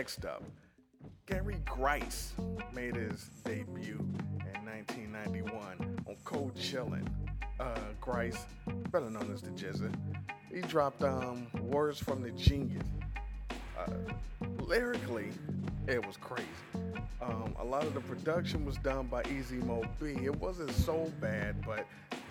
Next 0.00 0.24
up, 0.24 0.42
Gary 1.26 1.60
Grice 1.66 2.32
made 2.72 2.96
his 2.96 3.28
debut 3.44 3.98
in 4.00 4.64
1991 4.64 6.02
on 6.08 6.16
Cold 6.24 6.54
Chillin'. 6.54 7.06
Uh, 7.60 7.78
Grice, 8.00 8.46
better 8.92 9.10
known 9.10 9.30
as 9.30 9.42
the 9.42 9.50
GZA, 9.50 9.94
he 10.50 10.62
dropped 10.62 11.02
um, 11.04 11.48
words 11.60 11.98
from 11.98 12.22
the 12.22 12.30
Genius. 12.30 12.86
Uh, 13.78 13.90
lyrically, 14.60 15.32
it 15.86 16.06
was 16.06 16.16
crazy. 16.16 16.48
Um, 17.20 17.54
a 17.60 17.64
lot 17.66 17.84
of 17.84 17.92
the 17.92 18.00
production 18.00 18.64
was 18.64 18.78
done 18.78 19.06
by 19.06 19.22
Easy 19.24 19.56
Mo 19.56 19.84
Bee. 20.00 20.24
It 20.24 20.34
wasn't 20.34 20.70
so 20.70 21.12
bad, 21.20 21.62
but 21.66 21.86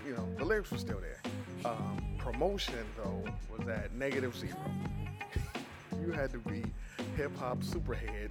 you 0.08 0.16
know 0.16 0.28
the 0.40 0.44
lyrics 0.44 0.72
were 0.72 0.80
still 0.80 1.00
there. 1.00 1.22
Um, 1.64 2.16
promotion 2.18 2.84
though 2.98 3.24
was 3.56 3.68
at 3.68 3.94
negative 3.94 4.36
zero. 4.36 4.58
you 6.02 6.12
had 6.12 6.32
to 6.32 6.40
be 6.40 6.64
hip 7.20 7.38
hop 7.38 7.60
superhead 7.60 8.30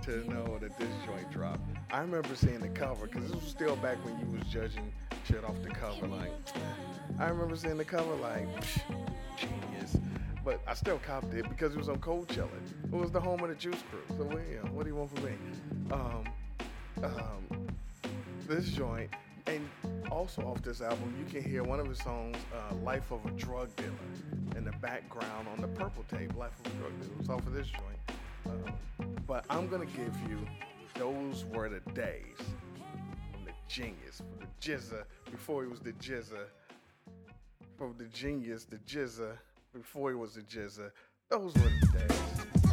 to 0.00 0.18
know 0.30 0.56
that 0.60 0.78
this 0.78 0.88
joint 1.04 1.28
dropped. 1.32 1.68
I 1.90 1.98
remember 1.98 2.36
seeing 2.36 2.60
the 2.60 2.68
cover 2.68 3.08
because 3.08 3.24
this 3.24 3.34
was 3.34 3.50
still 3.50 3.74
back 3.74 3.96
when 4.04 4.16
you 4.20 4.26
was 4.38 4.46
judging 4.46 4.92
shit 5.26 5.42
off 5.42 5.60
the 5.64 5.70
cover. 5.70 6.06
Like, 6.06 6.30
I 7.18 7.26
remember 7.26 7.56
seeing 7.56 7.76
the 7.76 7.84
cover 7.84 8.14
like, 8.14 8.46
genius. 9.36 9.96
But 10.44 10.60
I 10.64 10.74
still 10.74 11.00
copped 11.04 11.34
it 11.34 11.48
because 11.48 11.74
it 11.74 11.76
was 11.76 11.88
on 11.88 11.98
Cold 11.98 12.28
Chillin'. 12.28 12.84
It 12.84 12.92
was 12.92 13.10
the 13.10 13.18
home 13.18 13.40
of 13.40 13.48
the 13.48 13.56
Juice 13.56 13.82
Crew. 13.90 14.16
So 14.16 14.22
what, 14.22 14.46
you 14.48 14.60
know, 14.62 14.70
what 14.70 14.84
do 14.84 14.90
you 14.90 14.94
want 14.94 15.12
from 15.12 15.24
me? 15.24 15.32
Um, 15.90 16.24
um, 17.02 17.66
this 18.46 18.66
joint, 18.68 19.10
and 19.48 19.68
also 20.10 20.42
off 20.42 20.62
this 20.62 20.80
album, 20.80 21.14
you 21.18 21.24
can 21.24 21.48
hear 21.48 21.62
one 21.62 21.80
of 21.80 21.88
his 21.88 21.98
songs, 21.98 22.36
uh, 22.54 22.74
"Life 22.76 23.10
of 23.10 23.24
a 23.26 23.30
Drug 23.32 23.74
Dealer," 23.76 23.92
in 24.56 24.64
the 24.64 24.72
background 24.72 25.48
on 25.48 25.60
the 25.60 25.68
purple 25.68 26.04
tape. 26.04 26.34
"Life 26.36 26.58
of 26.64 26.72
a 26.72 26.76
Drug 26.76 27.00
Dealer" 27.00 27.16
was 27.18 27.28
off 27.28 27.46
of 27.46 27.52
this 27.52 27.68
joint. 27.68 27.98
Um, 28.46 28.74
but 29.26 29.44
I'm 29.50 29.68
gonna 29.68 29.86
give 29.86 30.14
you 30.28 30.38
"Those 30.94 31.44
Were 31.46 31.68
the 31.68 31.80
Days" 31.92 32.38
from 33.32 33.44
the 33.44 33.52
Genius, 33.68 34.18
from 34.18 34.38
the 34.40 34.46
GZA 34.60 35.04
before 35.30 35.62
he 35.62 35.68
was 35.68 35.80
the 35.80 35.92
GZA, 35.92 36.46
from 37.76 37.94
the 37.98 38.06
Genius, 38.06 38.64
the 38.64 38.78
GZA 38.78 39.38
before 39.72 40.10
he 40.10 40.16
was 40.16 40.34
the 40.34 40.42
GZA. 40.42 40.90
Those 41.30 41.54
were 41.54 41.70
the 41.80 41.98
days. 41.98 42.63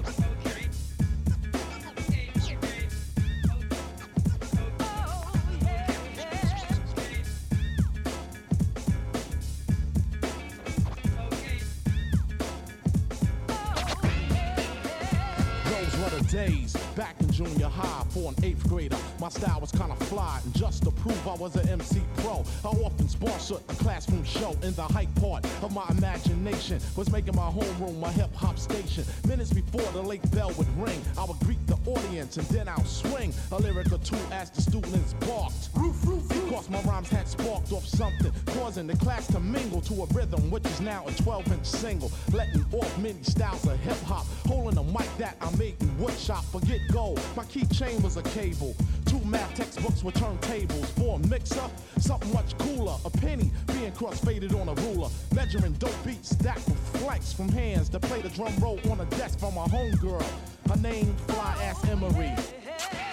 Days 16.52 16.76
back 16.96 17.16
in 17.20 17.32
junior 17.32 17.68
high 17.68 18.04
for 18.10 18.32
an 18.32 18.36
eighth 18.44 18.68
grader. 18.68 18.98
My 19.20 19.30
style 19.30 19.60
was 19.60 19.72
kinda 19.72 19.96
fly, 20.06 20.40
and 20.44 20.54
just 20.54 20.84
to 20.84 20.92
prove 20.92 21.28
I 21.28 21.36
was 21.36 21.56
an 21.56 21.68
MC 21.70 22.02
pro, 22.18 22.44
I 22.64 22.68
often 22.68 23.08
sponsored 23.08 23.62
a 23.70 23.74
classroom 23.76 24.24
show. 24.24 24.56
In 24.64 24.74
the 24.74 24.84
hype 24.84 25.14
part 25.16 25.46
of 25.64 25.74
my 25.74 25.86
imagination 25.90 26.80
was 26.96 27.12
making 27.12 27.36
my 27.36 27.50
homeroom 27.50 28.00
my 28.00 28.12
hip 28.12 28.34
hop 28.36 28.58
station. 28.60 29.06
Minutes 29.28 29.54
before 29.54 29.90
the 29.94 30.02
late 30.02 30.30
bell 30.32 30.52
would 30.58 30.72
ring, 30.78 31.02
I 31.18 31.26
would 31.26 31.40
greet 31.40 31.66
the 31.68 31.78
audience 31.86 32.38
and 32.38 32.48
then 32.48 32.68
I'll 32.68 32.86
swing 32.86 33.34
a 33.52 33.58
lyric 33.58 33.92
or 33.92 34.00
two 34.00 34.20
as 34.32 34.50
the 34.50 34.62
students 34.62 35.14
barked. 35.26 35.70
Roof, 35.76 36.06
roof, 36.06 36.41
Because 36.52 36.70
my 36.70 36.82
rhymes 36.82 37.08
had 37.08 37.30
sparked 37.30 37.72
off 37.72 37.88
something, 37.88 38.30
causing 38.48 38.86
the 38.86 38.98
class 38.98 39.26
to 39.28 39.40
mingle 39.40 39.80
to 39.80 40.04
a 40.04 40.06
rhythm 40.08 40.52
which 40.52 40.66
is 40.66 40.82
now 40.82 41.06
a 41.08 41.12
12 41.14 41.50
inch 41.54 41.66
single. 41.66 42.12
Letting 42.34 42.66
off 42.74 42.98
many 42.98 43.24
styles 43.24 43.66
of 43.66 43.80
hip 43.80 43.98
hop, 44.02 44.26
holding 44.46 44.78
a 44.78 44.84
mic 44.84 45.08
that 45.18 45.38
I 45.40 45.50
made 45.56 45.82
in 45.82 45.88
woodshop. 45.96 46.44
Forget 46.52 46.82
gold, 46.92 47.22
my 47.38 47.46
keychain 47.46 48.04
was 48.04 48.18
a 48.18 48.24
cable. 48.24 48.76
Two 49.06 49.22
math 49.22 49.56
textbooks 49.56 50.04
were 50.04 50.12
turntables. 50.12 50.88
For 51.00 51.16
a 51.16 51.28
mixer, 51.30 51.70
something 52.00 52.34
much 52.34 52.58
cooler. 52.58 52.98
A 53.06 53.10
penny 53.10 53.50
being 53.68 53.94
cross-faded 53.94 54.54
on 54.54 54.68
a 54.68 54.74
ruler. 54.74 55.08
Measuring 55.34 55.72
dope 55.76 56.04
beats 56.06 56.36
with 56.36 57.00
flanks 57.00 57.32
from 57.32 57.48
hands 57.48 57.88
to 57.88 58.00
play 58.02 58.22
the 58.22 58.30
drum 58.30 58.54
roll 58.60 58.78
on 58.92 59.00
a 59.00 59.06
desk 59.12 59.40
from 59.40 59.56
my 59.56 59.68
homegirl. 59.68 60.22
Her 60.68 60.78
name, 60.82 61.16
Fly 61.28 61.64
Ass 61.64 61.88
Emery. 61.88 62.61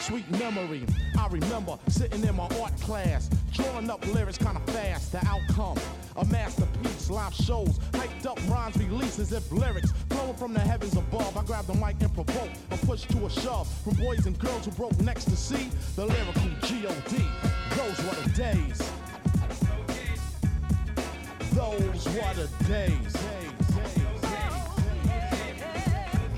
Sweet 0.01 0.31
memory. 0.31 0.85
I 1.19 1.27
remember 1.29 1.79
sitting 1.89 2.23
in 2.25 2.35
my 2.35 2.49
art 2.61 2.79
class, 2.81 3.29
drawing 3.53 3.91
up 3.91 4.07
lyrics 4.15 4.39
kinda 4.39 4.61
fast. 4.73 5.13
The 5.13 5.25
outcome, 5.27 5.79
a 6.17 6.25
masterpiece. 6.25 7.11
Live 7.11 7.35
shows, 7.35 7.79
hyped 7.93 8.27
up 8.27 8.39
rhymes 8.49 8.77
released 8.77 9.19
as 9.19 9.33
if 9.33 9.51
lyrics 9.53 9.93
flowing 10.09 10.35
from 10.35 10.55
the 10.55 10.61
heavens 10.61 10.97
above. 10.97 11.37
I 11.37 11.43
grabbed 11.45 11.69
the 11.69 11.75
mic 11.75 11.97
and 12.01 12.13
provoked 12.15 12.57
a 12.71 12.77
push 12.87 13.03
to 13.07 13.27
a 13.27 13.31
shove 13.31 13.69
from 13.83 13.95
boys 13.95 14.27
and 14.27 14.39
girls 14.39 14.65
who 14.65 14.71
broke 14.73 14.99
next 15.01 15.25
to 15.27 15.37
see 15.37 15.71
the 15.97 16.07
lyrical 16.07 16.51
G.O.D. 16.63 17.17
Those 17.77 17.99
were 18.05 18.23
the 18.23 18.31
days. 18.31 18.79
Those 21.53 22.07
were 22.07 22.35
the 22.35 22.49
days. 22.67 23.13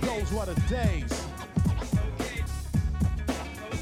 Those 0.01 0.33
were 0.33 0.47
the 0.47 0.61
days. 0.69 1.30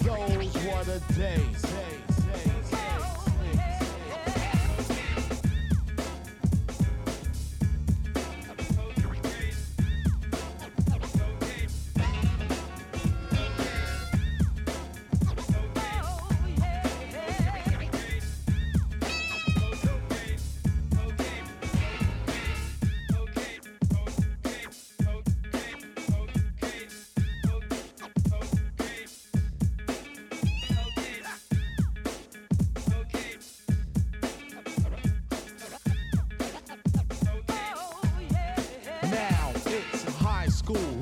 Were 0.09 0.85
the 0.85 1.03
days. 1.15 2.08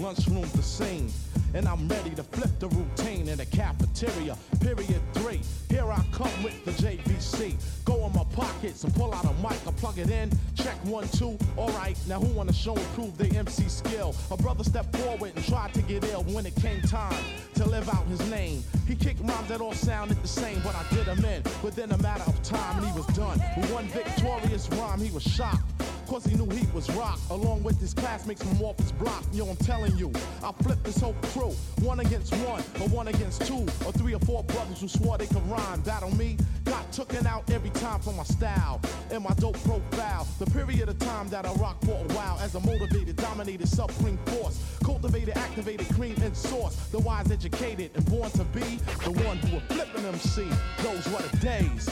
Lunchroom 0.06 0.48
the 0.54 0.62
scene. 0.62 1.10
And 1.52 1.66
I'm 1.66 1.88
ready 1.88 2.10
to 2.10 2.22
flip 2.22 2.50
the 2.60 2.68
routine 2.68 3.28
in 3.28 3.38
the 3.38 3.46
cafeteria. 3.46 4.36
Period 4.60 5.00
three. 5.14 5.40
Here 5.68 5.90
I 5.90 6.00
come 6.12 6.30
with 6.44 6.64
the 6.64 6.70
JVC. 6.72 7.56
Go 7.84 8.06
in 8.06 8.12
my 8.12 8.22
pockets 8.32 8.84
and 8.84 8.94
pull 8.94 9.12
out 9.12 9.24
a 9.24 9.32
mic. 9.42 9.58
I 9.66 9.72
plug 9.72 9.98
it 9.98 10.10
in. 10.10 10.30
Check 10.54 10.76
one, 10.84 11.08
two. 11.08 11.36
Alright, 11.58 11.98
now 12.06 12.20
who 12.20 12.28
wanna 12.34 12.52
show 12.52 12.76
and 12.76 12.86
prove 12.94 13.18
their 13.18 13.34
MC 13.36 13.68
skill? 13.68 14.14
A 14.30 14.36
brother 14.36 14.62
stepped 14.62 14.94
forward 14.96 15.32
and 15.34 15.44
tried 15.44 15.74
to 15.74 15.82
get 15.82 16.04
ill 16.04 16.22
when 16.24 16.46
it 16.46 16.54
came 16.54 16.82
time 16.82 17.24
to 17.54 17.68
live 17.68 17.88
out 17.88 18.06
his 18.06 18.20
name. 18.30 18.62
He 18.86 18.94
kicked 18.94 19.20
rhymes 19.22 19.48
that 19.48 19.60
all 19.60 19.74
sounded 19.74 20.22
the 20.22 20.28
same, 20.28 20.60
but 20.62 20.76
I 20.76 20.84
did 20.94 21.06
him 21.06 21.24
in 21.24 21.42
within 21.64 21.90
a 21.90 21.98
matter 21.98 22.24
of 22.28 22.40
time, 22.44 22.78
and 22.78 22.86
he 22.86 22.96
was 22.96 23.06
done. 23.16 23.40
With 23.56 23.72
one 23.72 23.88
victorious 23.88 24.68
rhyme, 24.70 25.00
he 25.00 25.10
was 25.10 25.24
shocked. 25.24 25.64
Cause 26.06 26.24
he 26.24 26.36
knew 26.36 26.48
he 26.54 26.64
was 26.72 26.88
rock, 26.94 27.18
along 27.30 27.64
with 27.64 27.80
his 27.80 27.92
classmates 27.92 28.42
from 28.42 28.62
off 28.62 28.78
his 28.78 28.92
block. 28.92 29.24
Yo, 29.32 29.48
I'm 29.48 29.56
telling 29.56 29.96
you, 29.96 30.12
I 30.42 30.52
flipped 30.62 30.84
this 30.84 31.00
whole 31.00 31.16
crew. 31.32 31.50
One 31.80 31.98
against 31.98 32.32
one, 32.36 32.62
or 32.80 32.88
one 32.88 33.08
against 33.08 33.44
two, 33.44 33.66
or 33.84 33.92
three 33.92 34.14
or 34.14 34.20
four 34.20 34.44
brothers 34.44 34.80
who 34.80 34.88
swore 34.88 35.18
they 35.18 35.26
could 35.26 35.46
rhyme. 35.50 35.80
Battle 35.80 36.14
me, 36.14 36.36
got 36.64 36.90
taken 36.92 37.26
out 37.26 37.50
every 37.50 37.70
time 37.70 38.00
for 38.00 38.12
my 38.12 38.22
style 38.22 38.80
and 39.10 39.24
my 39.24 39.34
dope 39.34 39.60
profile. 39.64 40.28
The 40.38 40.46
period 40.46 40.88
of 40.88 40.98
time 41.00 41.28
that 41.30 41.44
I 41.44 41.52
rock 41.54 41.82
for 41.84 41.92
a 41.92 42.12
while 42.14 42.38
as 42.40 42.54
a 42.54 42.60
motivated, 42.60 43.16
dominated, 43.16 43.68
supreme 43.68 44.18
force. 44.26 44.62
Cultivated, 44.84 45.36
activated, 45.36 45.88
cream 45.96 46.14
and 46.22 46.36
source. 46.36 46.76
The 46.92 47.00
wise, 47.00 47.32
educated, 47.32 47.90
and 47.96 48.06
born 48.06 48.30
to 48.30 48.44
be 48.44 48.78
the 49.04 49.10
one 49.24 49.38
who 49.38 49.56
would 49.56 49.64
flip 49.64 49.88
an 49.96 50.06
MC. 50.06 50.48
Those 50.82 51.04
were 51.08 51.22
the 51.22 51.36
days. 51.38 51.90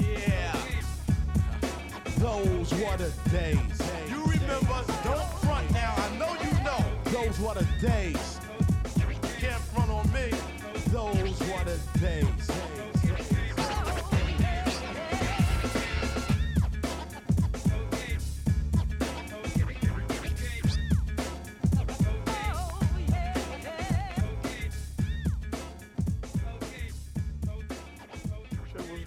Yeah. 0.00 0.63
Those 2.18 2.72
were 2.72 2.96
the 2.96 3.12
days. 3.30 3.58
You 4.08 4.24
remember, 4.24 4.84
don't 5.04 5.30
front 5.42 5.70
now, 5.72 5.94
I 5.96 6.16
know 6.18 6.32
you 6.42 6.52
know. 6.64 6.84
Those 7.04 7.38
were 7.40 7.54
the 7.54 7.66
days. 7.80 8.40
Can't 9.38 9.62
front 9.62 9.90
on 9.90 10.10
me. 10.12 10.30
Those 10.90 11.40
were 11.40 11.64
the 11.64 11.78
days. 12.00 12.50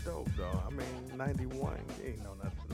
Dope 0.06 0.30
though. 0.38 0.62
I 0.66 0.70
mean, 0.70 1.18
91, 1.18 1.78
you 2.00 2.08
ain't 2.08 2.24
know 2.24 2.34
nothing. 2.42 2.67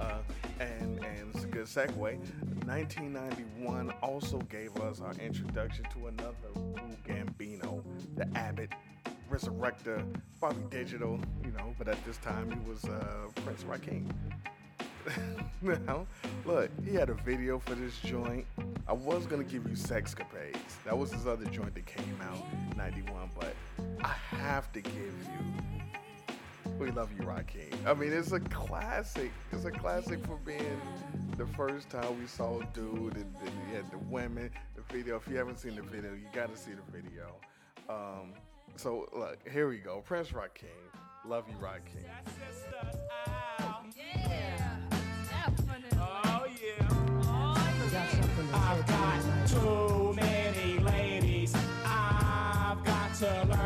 Uh, 0.00 0.18
and 0.60 1.04
and 1.04 1.34
it's 1.34 1.44
a 1.44 1.46
good 1.46 1.66
segue. 1.66 2.18
1991 2.66 3.92
also 4.02 4.38
gave 4.42 4.76
us 4.78 5.00
our 5.00 5.14
introduction 5.14 5.84
to 5.92 6.06
another 6.06 6.34
Wu 6.54 6.96
Gambino, 7.06 7.82
the 8.16 8.26
Abbot 8.36 8.70
Resurrector, 9.30 10.04
Bobby 10.40 10.62
Digital, 10.70 11.18
you 11.44 11.50
know, 11.52 11.74
but 11.78 11.88
at 11.88 12.04
this 12.04 12.16
time 12.18 12.50
he 12.50 12.70
was 12.70 12.84
uh, 12.84 13.28
Prince 13.44 13.64
Rakeem. 13.64 14.06
now, 15.86 16.06
look, 16.44 16.70
he 16.84 16.94
had 16.94 17.10
a 17.10 17.14
video 17.14 17.58
for 17.58 17.74
this 17.74 17.98
joint. 17.98 18.46
I 18.86 18.92
was 18.92 19.26
gonna 19.26 19.44
give 19.44 19.64
you 19.68 19.76
Sexcapades. 19.76 20.58
That 20.84 20.96
was 20.96 21.12
his 21.12 21.26
other 21.26 21.44
joint 21.46 21.74
that 21.74 21.86
came 21.86 22.18
out 22.22 22.44
in 22.52 22.76
91, 22.76 23.30
but 23.38 23.54
I 24.02 24.14
have 24.36 24.72
to 24.72 24.80
give 24.80 24.94
you 24.94 25.79
We 26.80 26.90
Love 26.92 27.10
You 27.12 27.26
Rakeem. 27.26 27.74
I 27.84 27.92
mean, 27.92 28.10
it's 28.10 28.32
a 28.32 28.40
classic. 28.40 29.30
It's 29.52 29.66
a 29.66 29.70
classic 29.70 30.24
for 30.24 30.38
being 30.46 30.80
the 31.36 31.44
first 31.44 31.90
time 31.90 32.18
we 32.18 32.26
saw 32.26 32.58
a 32.58 32.64
Dude 32.72 33.16
and, 33.16 33.36
and 33.44 33.52
he 33.68 33.74
had 33.74 33.90
the 33.90 33.98
women, 33.98 34.50
the 34.74 34.80
video. 34.90 35.16
If 35.16 35.28
you 35.28 35.36
haven't 35.36 35.58
seen 35.58 35.76
the 35.76 35.82
video, 35.82 36.14
you 36.14 36.24
gotta 36.32 36.56
see 36.56 36.70
the 36.70 36.90
video. 36.90 37.36
Um, 37.90 38.32
so 38.76 39.06
look, 39.14 39.46
here 39.46 39.68
we 39.68 39.76
go. 39.76 40.00
Prince 40.00 40.28
Rakeem, 40.28 40.68
Love 41.26 41.44
You 41.50 41.56
Rakeem. 41.56 42.08
Oh 45.98 46.46
yeah. 46.62 47.10
I've 48.54 48.86
got 48.86 49.46
too 49.46 50.14
many 50.14 50.78
ladies. 50.78 51.54
I've 51.84 52.82
got 52.84 53.14
to 53.16 53.46
learn 53.50 53.59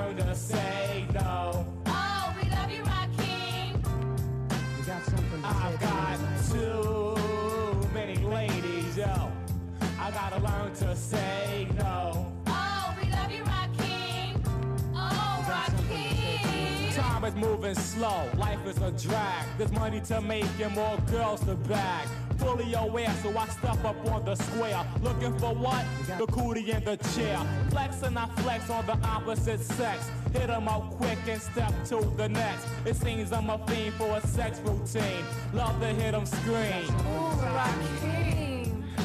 is 17.34 17.40
moving 17.40 17.74
slow, 17.74 18.28
life 18.36 18.64
is 18.66 18.76
a 18.78 18.90
drag. 18.92 19.46
There's 19.58 19.72
money 19.72 20.00
to 20.00 20.20
make 20.20 20.46
and 20.60 20.74
more 20.74 20.96
girls 21.10 21.40
to 21.40 21.54
bag. 21.54 22.08
Fully 22.38 22.74
aware, 22.74 23.12
so 23.22 23.36
I 23.36 23.46
step 23.48 23.84
up 23.84 23.96
on 24.10 24.24
the 24.24 24.34
square. 24.34 24.84
Looking 25.02 25.38
for 25.38 25.54
what? 25.54 25.84
The 26.18 26.26
cootie 26.26 26.70
in 26.70 26.84
the 26.84 26.96
chair. 27.14 27.40
Flex 27.70 28.02
and 28.02 28.18
I 28.18 28.26
flex 28.42 28.70
on 28.70 28.84
the 28.86 28.96
opposite 29.06 29.60
sex. 29.60 30.10
Hit 30.32 30.50
'em 30.50 30.68
up 30.68 30.90
quick 30.96 31.18
and 31.28 31.40
step 31.40 31.72
to 31.86 32.00
the 32.16 32.28
next. 32.28 32.66
It 32.84 32.96
seems 32.96 33.32
I'm 33.32 33.50
a 33.50 33.58
fiend 33.66 33.94
for 33.94 34.16
a 34.16 34.26
sex 34.26 34.60
routine. 34.64 35.24
Love 35.52 35.80
to 35.80 35.86
hit 35.86 36.14
'em 36.14 36.26
scream. 36.26 38.33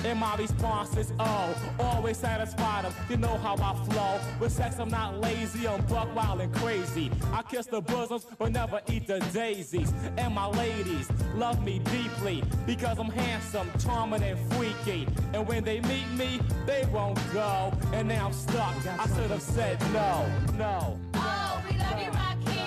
And 0.06 0.19
my 0.19 0.36
response 0.36 0.95
is 0.97 1.12
oh, 1.19 1.56
always 1.80 2.17
satisfy 2.17 2.82
them. 2.84 2.93
You 3.10 3.17
know 3.17 3.38
how 3.38 3.56
I 3.56 3.73
flow. 3.86 4.19
With 4.39 4.52
sex, 4.52 4.80
I'm 4.80 4.89
not 4.89 5.19
lazy, 5.19 5.67
I'm 5.67 5.82
buck 5.86 6.13
wild 6.15 6.41
and 6.41 6.54
crazy. 6.56 7.12
I 7.34 7.41
kiss 7.43 7.65
the 7.65 7.82
bosoms, 7.82 8.25
but 8.38 8.52
never 8.52 8.82
eat 8.88 9.08
the 9.08 9.19
daisies. 9.34 9.93
And 10.17 10.34
my 10.34 10.47
ladies 10.47 11.10
love 11.36 11.63
me 11.63 11.80
deeply 11.80 12.43
because 12.65 12.97
I'm 12.99 13.10
handsome, 13.10 13.69
charming, 13.80 14.23
and 14.23 14.39
freaky. 14.54 15.08
And 15.34 15.47
when 15.47 15.63
they 15.63 15.82
meet 15.82 16.10
me, 16.12 16.39
they 16.65 16.88
won't 16.91 17.19
go. 17.34 17.73
And 17.93 18.08
now 18.08 18.28
I'm 18.28 18.34
stuck. 18.34 18.75
I 18.88 19.08
should 19.08 19.32
have 19.32 19.41
said 19.41 19.80
no, 19.93 20.25
no. 20.58 20.99
Oh, 21.15 21.63
we 21.69 21.78
love 21.78 21.99
you. 21.99 22.10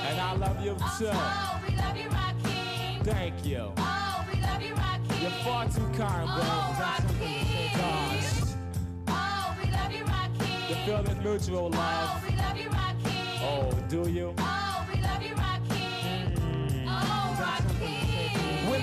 And 0.09 0.21
I 0.21 0.35
love 0.35 0.63
you 0.65 0.77
oh, 0.79 0.97
too. 0.99 1.11
Oh, 1.11 1.61
we 1.67 1.77
love 1.77 1.97
you. 1.97 2.13
Thank 3.05 3.45
you. 3.45 3.73
Oh, 3.77 4.25
we 4.33 4.41
love 4.41 4.63
you. 4.63 4.92
You're 5.23 5.31
far 5.45 5.65
too 5.67 5.89
kind, 5.97 6.29
Oh, 6.29 6.75
bro. 6.77 6.85
Rakeem. 6.85 7.77
Gosh, 7.77 8.57
Oh, 9.09 9.57
we 9.63 9.71
love 9.71 9.93
you, 9.93 10.05
Rakeem. 10.05 10.69
the 10.69 10.75
feeling's 10.85 11.25
mutual, 11.25 11.67
Oh, 11.67 11.69
love. 11.69 12.29
we 12.29 12.37
love 12.37 12.57
you. 12.57 12.69
Oh, 13.45 13.71
do 13.89 14.09
you? 14.11 14.35
Oh, 14.39 14.62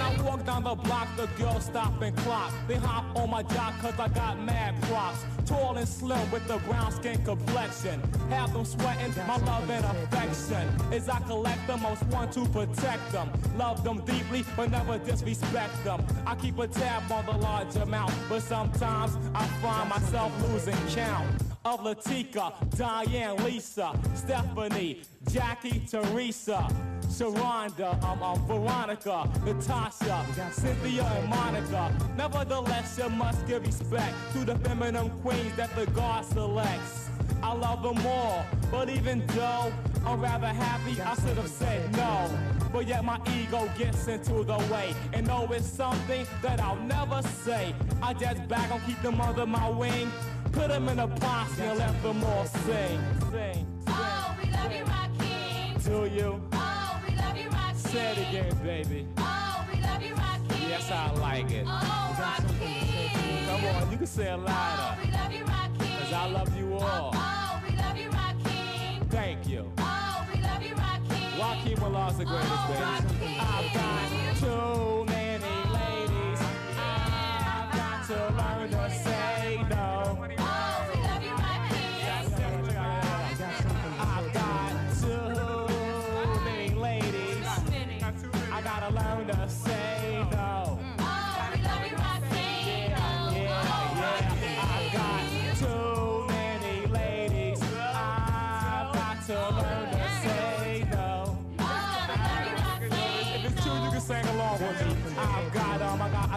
I 0.10 0.22
walk 0.24 0.44
down 0.46 0.64
the 0.64 0.76
block, 0.76 1.08
the 1.18 1.28
girls 1.38 1.66
stop 1.66 2.02
and 2.02 2.16
clock. 2.18 2.52
They 2.68 2.76
hop 2.76 3.16
on 3.16 3.30
my 3.30 3.44
jock 3.44 3.80
cause 3.80 4.00
I 4.00 4.08
got 4.08 4.40
mad 4.40 4.82
props. 4.84 5.24
Tall 5.46 5.78
and 5.78 5.88
slim 5.88 6.32
with 6.32 6.48
the 6.48 6.58
brown 6.58 6.92
skin 6.92 7.24
complexion. 7.24 8.02
Have 8.30 8.54
them 8.54 8.66
sweating, 8.66 9.14
my 9.28 9.38
love 9.38 9.70
and 9.70 9.86
affection. 9.86 10.68
As 10.92 11.10
I 11.10 11.20
collect 11.22 11.66
them, 11.68 11.82
most 11.82 12.04
want 12.08 12.32
to 12.34 12.46
protect 12.48 13.12
them. 13.12 13.30
Love 13.58 13.84
them 13.84 14.04
deeply, 14.06 14.44
but 14.56 14.72
never 14.72 14.98
disrespect 14.98 15.84
them. 15.84 16.04
I 16.26 16.36
keep 16.36 16.58
a 16.58 16.68
tab 16.68 17.12
on 17.12 17.26
the 17.28 17.34
large 17.34 17.76
amount, 17.76 18.14
but 18.28 18.42
sometimes 18.42 19.16
I 19.36 19.46
find 19.62 19.90
myself 19.90 20.32
losing 20.50 20.78
count. 20.88 21.49
Of 21.66 21.82
Latika, 21.82 22.54
Diane, 22.78 23.36
Lisa, 23.44 23.92
Stephanie, 24.16 25.02
Jackie, 25.30 25.82
Teresa, 25.82 26.66
Sharonda, 27.02 28.02
um, 28.04 28.24
um, 28.24 28.48
Veronica, 28.48 29.30
Natasha, 29.44 30.26
Cynthia, 30.54 31.04
and 31.04 31.28
Monica. 31.30 31.94
Nevertheless, 32.16 32.98
you 32.98 33.10
must 33.10 33.46
give 33.46 33.66
respect 33.66 34.16
to 34.34 34.46
the 34.46 34.56
feminine 34.60 35.10
queens 35.22 35.54
that 35.58 35.76
the 35.76 35.86
God 35.88 36.24
selects. 36.26 37.10
I 37.44 37.54
love 37.54 37.84
them 37.84 38.06
all, 38.08 38.46
but 38.72 38.90
even 38.90 39.26
though 39.28 39.74
I'm 40.06 40.22
rather 40.22 40.48
happy, 40.48 41.02
I 41.02 41.14
should 41.16 41.38
have 41.38 41.50
said 41.50 41.92
no. 41.98 42.30
But 42.72 42.88
yet 42.88 43.04
my 43.04 43.20
ego 43.36 43.70
gets 43.78 44.08
into 44.08 44.44
the 44.44 44.58
way, 44.72 44.94
and 45.14 45.28
know 45.28 45.48
it's 45.52 45.68
something 45.68 46.26
that 46.42 46.62
I'll 46.62 46.76
never 46.78 47.22
say. 47.44 47.74
I 48.02 48.14
just 48.14 48.48
back 48.48 48.72
on 48.72 48.80
keep 48.82 49.02
them 49.02 49.20
under 49.20 49.46
my 49.46 49.70
wing, 49.70 50.12
put 50.52 50.70
them 50.70 50.90
in 50.90 51.00
a 51.00 51.08
box 51.08 51.60
and 51.60 51.78
let 51.78 52.02
them 52.04 52.24
all 52.24 52.46
sing. 52.46 53.00
Sing. 53.32 53.68
Oh, 53.88 54.36
we 54.42 54.50
love 54.52 54.72
you, 54.72 54.84
Rakeem. 54.84 55.84
Do 55.84 56.16
you? 56.16 56.42
Oh, 56.54 57.02
we 57.08 57.16
love 57.16 57.38
you, 57.38 57.50
Rakeem. 57.50 57.76
Say 57.76 58.12
it 58.12 58.18
again, 58.30 58.58
baby. 58.64 59.08
Oh, 59.18 59.66
we 59.72 59.82
love 59.82 60.02
you, 60.02 60.14
Rakeem. 60.14 60.70
Yes, 60.70 60.92
I 60.92 61.12
like 61.14 61.52
it. 61.52 61.66
Oh, 61.68 62.16
Rakeem. 62.20 63.46
Come 63.48 63.66
on, 63.66 63.92
you 63.92 63.98
can 63.98 64.08
say 64.08 64.32
it 64.34 64.38
louder. 64.38 64.50
Oh, 64.50 64.98
we 65.04 65.12
love 65.12 65.32
you, 65.32 65.44
Rakeem. 65.46 66.00
Cause 66.00 66.14
I 66.14 66.28
love 66.30 66.58
you 66.58 66.74
oh, 66.74 66.80
all. 66.80 67.12
Oh, 67.14 67.62
we 67.68 67.76
love 67.78 67.98
you, 67.98 68.10
Rakeem. 68.10 69.10
Thank 69.10 69.48
you. 69.48 69.72
Oh, 69.78 70.28
we 70.34 70.42
love 70.42 70.62
you, 70.64 70.76
Rakeem. 70.76 71.40
Joaquin 71.40 71.82
Willard's 71.82 72.18
the 72.18 72.26
greatest, 72.26 72.52
Oh, 72.52 73.02
baby. 73.20 73.38
I've 73.40 73.74
got 73.74 74.38
too 74.40 75.06
many 75.06 75.56
ladies. 75.80 76.40
I've 76.78 77.72
got 77.74 78.08
to 78.08 78.34
learn 78.38 78.72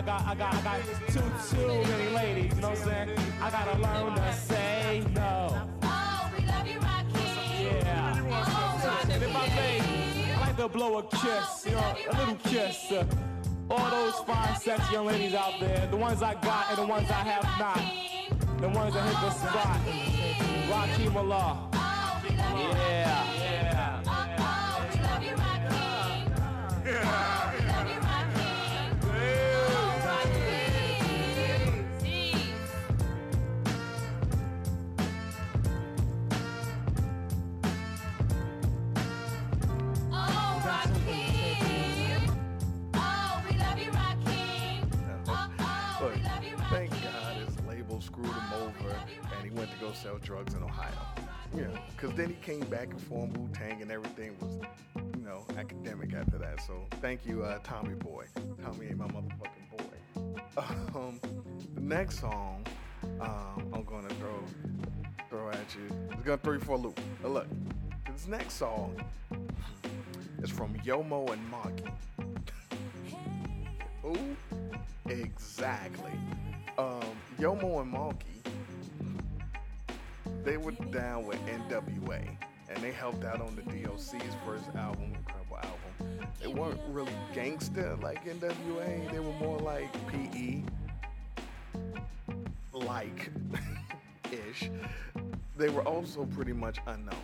got 0.00 0.02
I 0.02 0.02
got, 0.02 0.26
I 0.26 0.34
got, 0.34 0.54
I 0.54 0.62
got, 0.62 0.80
too, 1.08 1.20
too 1.50 1.66
many 1.66 2.14
ladies. 2.14 2.54
You 2.54 2.62
know 2.62 2.70
what 2.70 2.78
I'm 2.78 2.84
saying? 2.84 3.18
I 3.40 3.50
gotta 3.50 3.78
learn 3.78 4.14
to 4.16 4.32
say 4.32 5.02
no. 5.14 5.68
Oh, 5.82 6.30
we 6.36 6.46
love 6.46 6.66
you, 6.66 6.78
Rakeem. 6.78 7.74
Yeah. 7.74 9.12
And 9.12 9.22
if 9.22 9.36
I 9.36 9.46
may, 9.48 10.32
I 10.34 10.40
like 10.40 10.56
to 10.56 10.68
blow 10.68 10.98
a 10.98 11.02
kiss, 11.02 11.66
you 11.66 11.72
know, 11.72 11.94
a 12.10 12.16
little 12.16 12.36
kiss. 12.36 12.88
to 12.88 13.06
all 13.70 13.90
those 13.90 14.14
fine, 14.26 14.56
sexy 14.56 14.92
young 14.92 15.06
ladies 15.06 15.34
out 15.34 15.60
there, 15.60 15.86
the 15.90 15.96
ones 15.96 16.22
I 16.22 16.34
got 16.34 16.70
and 16.70 16.78
the 16.78 16.86
ones 16.86 17.10
I 17.10 17.22
have 17.24 17.44
not, 17.58 18.60
the 18.60 18.68
ones 18.68 18.94
that 18.94 19.04
hit 19.04 19.20
the 19.20 19.30
spot. 19.30 19.80
Rakeem 20.70 21.16
Allah. 21.16 21.68
Oh, 21.74 22.22
we 22.22 22.36
love 22.36 22.58
you, 22.58 22.68
Yeah, 22.68 23.24
yeah. 26.84 27.61
Screwed 48.22 48.36
him 48.36 48.52
over 48.52 48.96
and 49.36 49.44
he 49.44 49.50
went 49.50 49.70
to 49.72 49.76
go 49.78 49.92
sell 49.92 50.16
drugs 50.18 50.54
in 50.54 50.62
Ohio. 50.62 50.92
Yeah, 51.56 51.66
because 51.90 52.16
then 52.16 52.28
he 52.28 52.36
came 52.36 52.64
back 52.66 52.90
and 52.90 53.00
formed 53.00 53.36
Wu 53.36 53.48
Tang 53.52 53.82
and 53.82 53.90
everything 53.90 54.36
was, 54.40 54.60
you 55.16 55.24
know, 55.24 55.44
academic 55.58 56.14
after 56.14 56.38
that. 56.38 56.60
So 56.64 56.86
thank 57.00 57.26
you, 57.26 57.42
uh, 57.42 57.58
Tommy 57.64 57.94
Boy. 57.94 58.26
Tommy 58.62 58.86
ain't 58.86 58.98
my 58.98 59.08
motherfucking 59.08 59.70
boy. 59.70 59.84
Um, 60.94 61.18
the 61.74 61.80
next 61.80 62.20
song 62.20 62.66
um, 63.20 63.70
I'm 63.72 63.84
gonna 63.84 64.10
throw 64.10 64.44
throw 65.30 65.48
at 65.48 65.74
you. 65.74 65.88
It's 66.10 66.22
gonna 66.22 66.36
throw 66.36 66.52
you 66.52 66.60
for 66.60 66.72
a 66.72 66.78
loop. 66.78 67.00
Now 67.22 67.30
look, 67.30 67.46
this 68.12 68.26
next 68.28 68.54
song 68.54 69.02
is 70.42 70.50
from 70.50 70.74
Yomo 70.80 71.32
and 71.32 71.42
Maulkie. 71.50 71.90
Who? 74.02 74.16
Exactly. 75.08 76.12
Um, 76.78 77.02
Yomo 77.38 77.82
and 77.82 77.92
Maulkie, 77.92 78.42
they 80.42 80.56
were 80.56 80.72
down 80.72 81.26
with 81.26 81.38
NWA, 81.46 82.26
and 82.70 82.82
they 82.82 82.92
helped 82.92 83.24
out 83.24 83.42
on 83.42 83.54
the 83.56 83.62
DOC's 83.62 84.34
first 84.46 84.74
album, 84.74 85.12
incredible 85.14 85.58
album. 85.58 86.28
They 86.40 86.48
weren't 86.48 86.80
really 86.88 87.12
gangster 87.34 87.96
like 88.02 88.24
NWA. 88.24 89.12
They 89.12 89.18
were 89.20 89.34
more 89.34 89.58
like 89.58 89.92
PE, 90.08 90.62
like 92.72 93.30
ish. 94.32 94.70
They 95.58 95.68
were 95.68 95.82
also 95.82 96.24
pretty 96.24 96.54
much 96.54 96.78
unknown. 96.86 97.22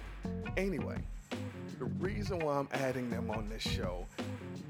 Anyway, 0.59 0.99
the 1.79 1.87
reason 1.87 2.39
why 2.41 2.59
I'm 2.59 2.69
adding 2.73 3.09
them 3.09 3.31
on 3.31 3.49
this 3.49 3.63
show 3.63 4.05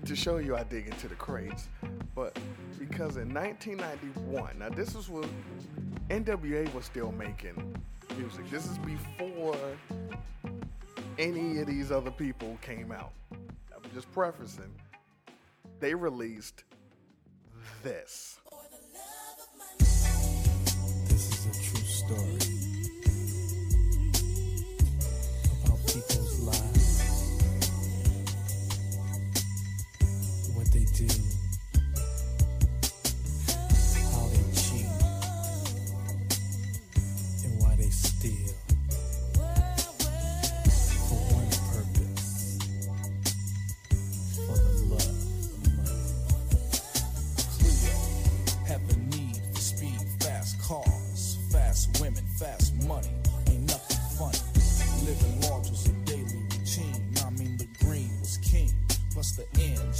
to 0.08 0.16
show 0.16 0.38
you 0.38 0.56
I 0.56 0.62
dig 0.64 0.86
into 0.86 1.06
the 1.06 1.14
crates, 1.14 1.68
but 2.14 2.38
because 2.78 3.18
in 3.18 3.34
1991, 3.34 4.58
now 4.58 4.70
this 4.70 4.94
is 4.94 5.10
when 5.10 5.28
NWA 6.08 6.72
was 6.72 6.86
still 6.86 7.12
making 7.12 7.76
music. 8.16 8.48
This 8.50 8.64
is 8.64 8.78
before 8.78 9.58
any 11.18 11.58
of 11.58 11.66
these 11.66 11.92
other 11.92 12.10
people 12.10 12.56
came 12.62 12.90
out. 12.90 13.12
I'm 13.32 13.82
just 13.92 14.10
prefacing. 14.12 14.74
They 15.78 15.94
released. 15.94 16.64
This 17.82 18.40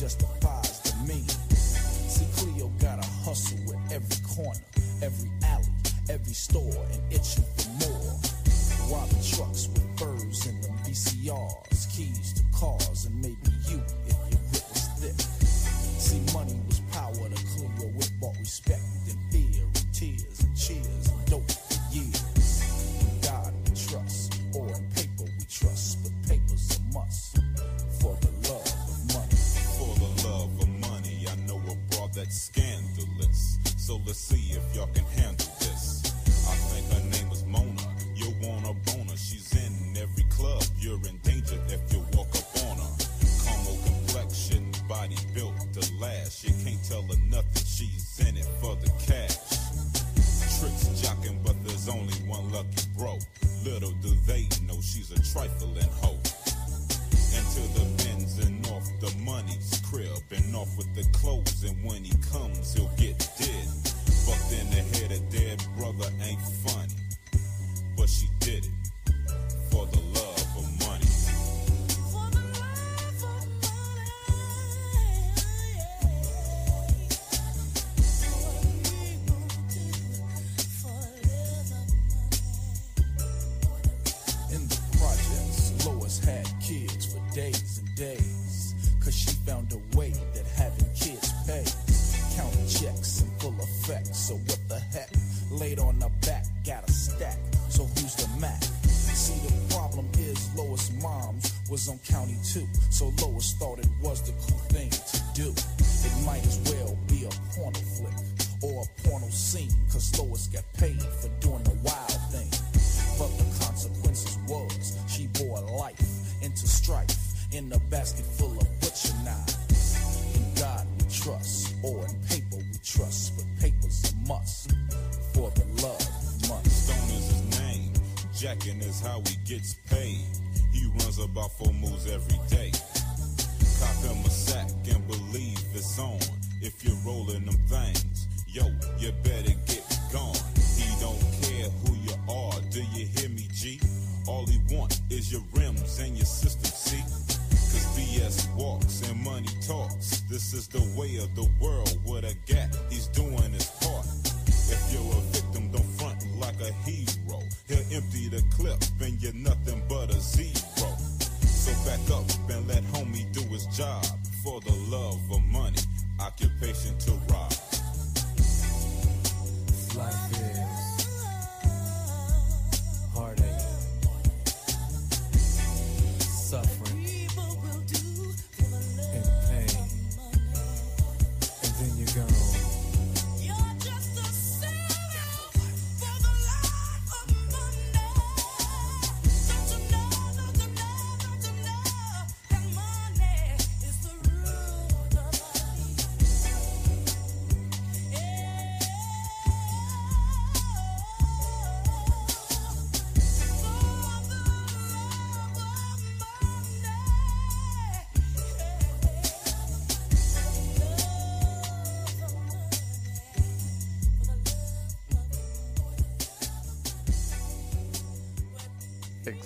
justifies 0.08 0.37
projects, 85.18 85.86
Lois 85.86 86.18
had 86.24 86.46
kids 86.60 87.12
for 87.12 87.34
days 87.34 87.78
and 87.78 87.94
days. 87.94 88.74
Cause 89.02 89.14
she 89.16 89.30
found 89.46 89.72
a 89.72 89.96
way 89.96 90.12
that 90.34 90.46
having 90.56 90.86
kids 90.94 91.32
pays. 91.46 91.74
Counting 92.36 92.68
checks 92.68 93.22
in 93.22 93.30
full 93.38 93.56
effect, 93.60 94.14
so 94.14 94.34
what 94.34 94.60
the 94.68 94.78
heck? 94.92 95.10
Laid 95.50 95.78
on 95.78 96.00
her 96.00 96.10
back, 96.26 96.44
got 96.64 96.88
a 96.88 96.92
stack. 96.92 97.38
So 97.68 97.84
who's 97.84 98.14
the 98.16 98.28
Mac? 98.40 98.62
See, 98.62 99.34
the 99.46 99.74
problem 99.74 100.08
is 100.18 100.54
Lois' 100.54 100.92
mom's 101.02 101.52
was 101.68 101.88
on 101.88 101.98
county 101.98 102.36
two. 102.44 102.66
So 102.90 103.12
Lois 103.22 103.54
thought 103.54 103.77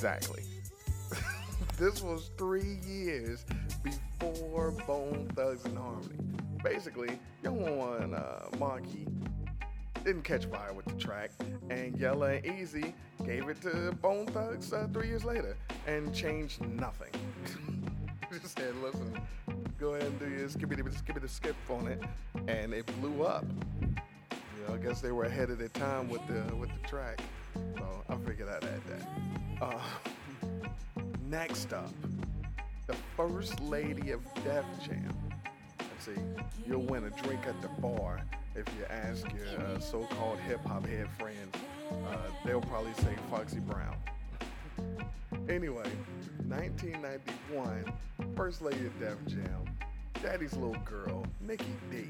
Exactly. 0.03 0.42
this 1.78 2.03
was 2.03 2.32
three 2.36 2.80
years 2.84 3.46
before 3.84 4.72
Bone 4.84 5.30
Thugs 5.36 5.64
and 5.64 5.78
Harmony. 5.78 6.18
Basically, 6.64 7.20
Young 7.44 7.78
One 7.78 8.12
uh, 8.12 8.48
Monkey 8.59 9.07
didn't 10.05 10.24
catch 10.24 10.46
fire 10.46 10.72
with 10.72 10.86
the 10.86 10.94
track, 10.94 11.30
and 11.70 11.96
Yella 11.96 12.32
and 12.32 12.44
Eazy 12.44 12.92
gave 13.24 13.48
it 13.48 13.62
to 13.62 13.92
Bone 14.03 14.26
Thugs 14.26 14.72
uh, 14.72 14.88
three 14.92 15.07
years 15.07 15.24
later 15.24 15.57
and 15.86 16.12
changed 16.12 16.66
nothing. 16.66 17.12
Just 18.32 18.59
said, 18.59 18.74
listen, 18.82 19.16
go 19.78 19.94
ahead 19.94 20.09
and 20.09 20.18
do 20.18 20.28
your 20.28 20.68
me 20.68 21.20
the 21.20 21.28
skip 21.28 21.55
on 21.70 21.86
it, 21.86 22.03
and 22.48 22.74
it 22.74 22.86
blew 23.00 23.22
up. 23.22 23.44
You 23.80 24.66
know, 24.66 24.74
I 24.74 24.78
guess 24.78 25.00
they 25.00 25.12
were 25.12 25.26
ahead 25.26 25.50
of 25.50 25.59
their 25.59 25.68
time 25.68 26.09
with 26.09 26.26
the 26.26 26.57
with 26.57 26.70
the 26.70 26.88
track, 26.88 27.20
so 27.55 28.03
I 28.09 28.16
figured 28.16 28.48
I'd 28.48 28.64
add 28.64 28.80
that. 28.88 29.32
Uh, 29.63 29.79
next 31.31 31.73
up, 31.73 31.93
the 32.89 32.97
First 33.17 33.61
Lady 33.61 34.11
of 34.11 34.21
Def 34.43 34.65
Jam. 34.85 35.17
See, 36.01 36.11
you'll 36.67 36.83
win 36.83 37.05
a 37.05 37.11
drink 37.23 37.47
at 37.47 37.63
the 37.63 37.69
bar 37.81 38.21
if 38.57 38.67
you 38.77 38.85
ask 38.91 39.25
your 39.33 39.47
uh, 39.65 39.79
so-called 39.79 40.41
hip-hop 40.41 40.85
head 40.85 41.09
friends. 41.17 41.55
Uh, 41.93 42.17
they'll 42.45 42.61
probably 42.61 42.93
say 42.95 43.15
Foxy 43.31 43.61
Brown. 43.61 43.95
Anyway, 45.49 45.89
1991, 46.49 47.93
First 48.35 48.63
Lady 48.63 48.85
of 48.85 48.99
Def 48.99 49.17
Jam, 49.29 49.65
Daddy's 50.25 50.55
Little 50.55 50.83
Girl, 50.85 51.25
Nikki 51.41 51.67
D, 51.89 52.09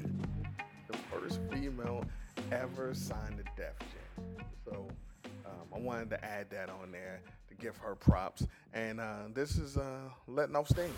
the 0.87 0.97
first 1.11 1.39
female 1.51 2.03
ever 2.51 2.95
signed 2.95 3.37
to 3.37 3.43
Def 3.55 3.77
Jam. 3.77 4.45
So 4.65 4.87
um, 5.45 5.67
I 5.75 5.79
wanted 5.79 6.09
to 6.11 6.23
add 6.23 6.49
that 6.51 6.69
on 6.69 6.91
there 6.91 7.21
to 7.49 7.55
give 7.55 7.77
her 7.77 7.95
props. 7.95 8.47
And 8.73 8.99
uh, 8.99 9.27
this 9.33 9.57
is 9.57 9.77
uh, 9.77 10.09
letting 10.27 10.55
off 10.55 10.67
steam. 10.67 10.93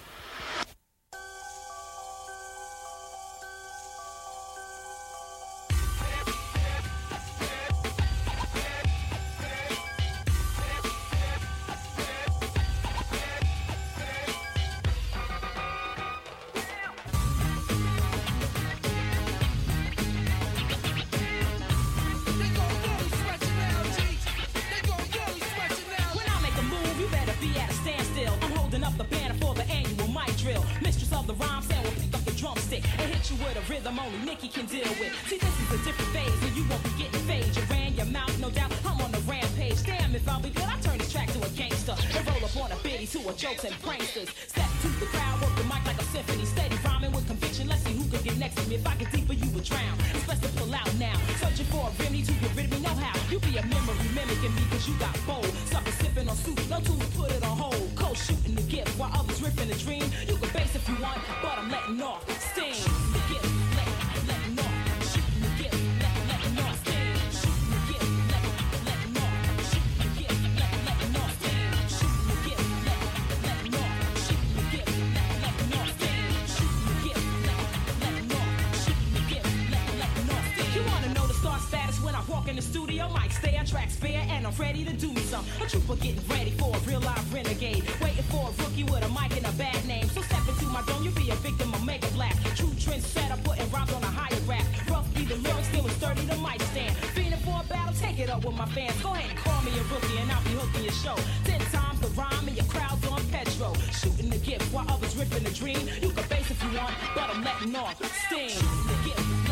fans. 98.76 99.02
Go 99.02 99.14
ahead 99.14 99.30
and 99.30 99.40
call 99.40 99.62
me 99.64 99.72
a 99.72 99.84
rookie 99.94 100.18
and 100.20 100.30
I'll 100.30 100.44
be 100.44 100.52
hooking 100.52 100.84
your 100.84 101.00
show. 101.00 101.16
Ten 101.46 101.62
times 101.72 102.00
the 102.02 102.10
rhyme 102.20 102.48
and 102.48 102.58
your 102.58 102.66
crowd's 102.66 103.08
on 103.08 103.24
petrol. 103.30 103.74
Shooting 104.02 104.30
the 104.30 104.38
gift 104.38 104.68
while 104.74 104.86
others 104.92 105.16
ripping 105.16 105.44
the 105.44 105.52
dream. 105.52 105.88
You 106.02 106.10
can 106.12 106.28
base 106.28 106.52
if 106.52 106.62
you 106.62 106.78
want, 106.78 106.94
but 107.16 107.30
I'm 107.32 107.42
letting 107.44 107.76
off 107.76 107.96
steam. 108.28 108.60
The 108.90 108.96
gift. 109.10 109.45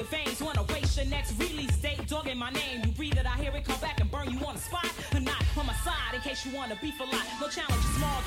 your 0.00 0.08
veins. 0.08 0.40
Wanna 0.40 0.62
waste 0.72 0.96
your 0.96 1.06
next 1.06 1.38
release 1.38 1.76
date, 1.76 2.06
dogging 2.08 2.38
my 2.38 2.50
name. 2.50 2.82
You 2.84 2.92
breathe 2.92 3.18
it, 3.18 3.26
I 3.26 3.36
hear 3.42 3.54
it, 3.54 3.64
come 3.64 3.80
back 3.80 4.00
and 4.00 4.10
burn 4.10 4.30
you 4.30 4.38
on 4.46 4.54
the 4.54 4.60
spot. 4.60 4.88
Or 5.14 5.20
not 5.20 5.42
on 5.56 5.66
my 5.66 5.74
side, 5.84 6.14
in 6.14 6.20
case 6.20 6.44
you 6.46 6.54
wanna 6.56 6.76
beef 6.80 6.98
a 7.00 7.04
lot. 7.04 7.26
No 7.40 7.48
challenge, 7.48 7.84
is 7.84 7.94
small, 7.96 8.22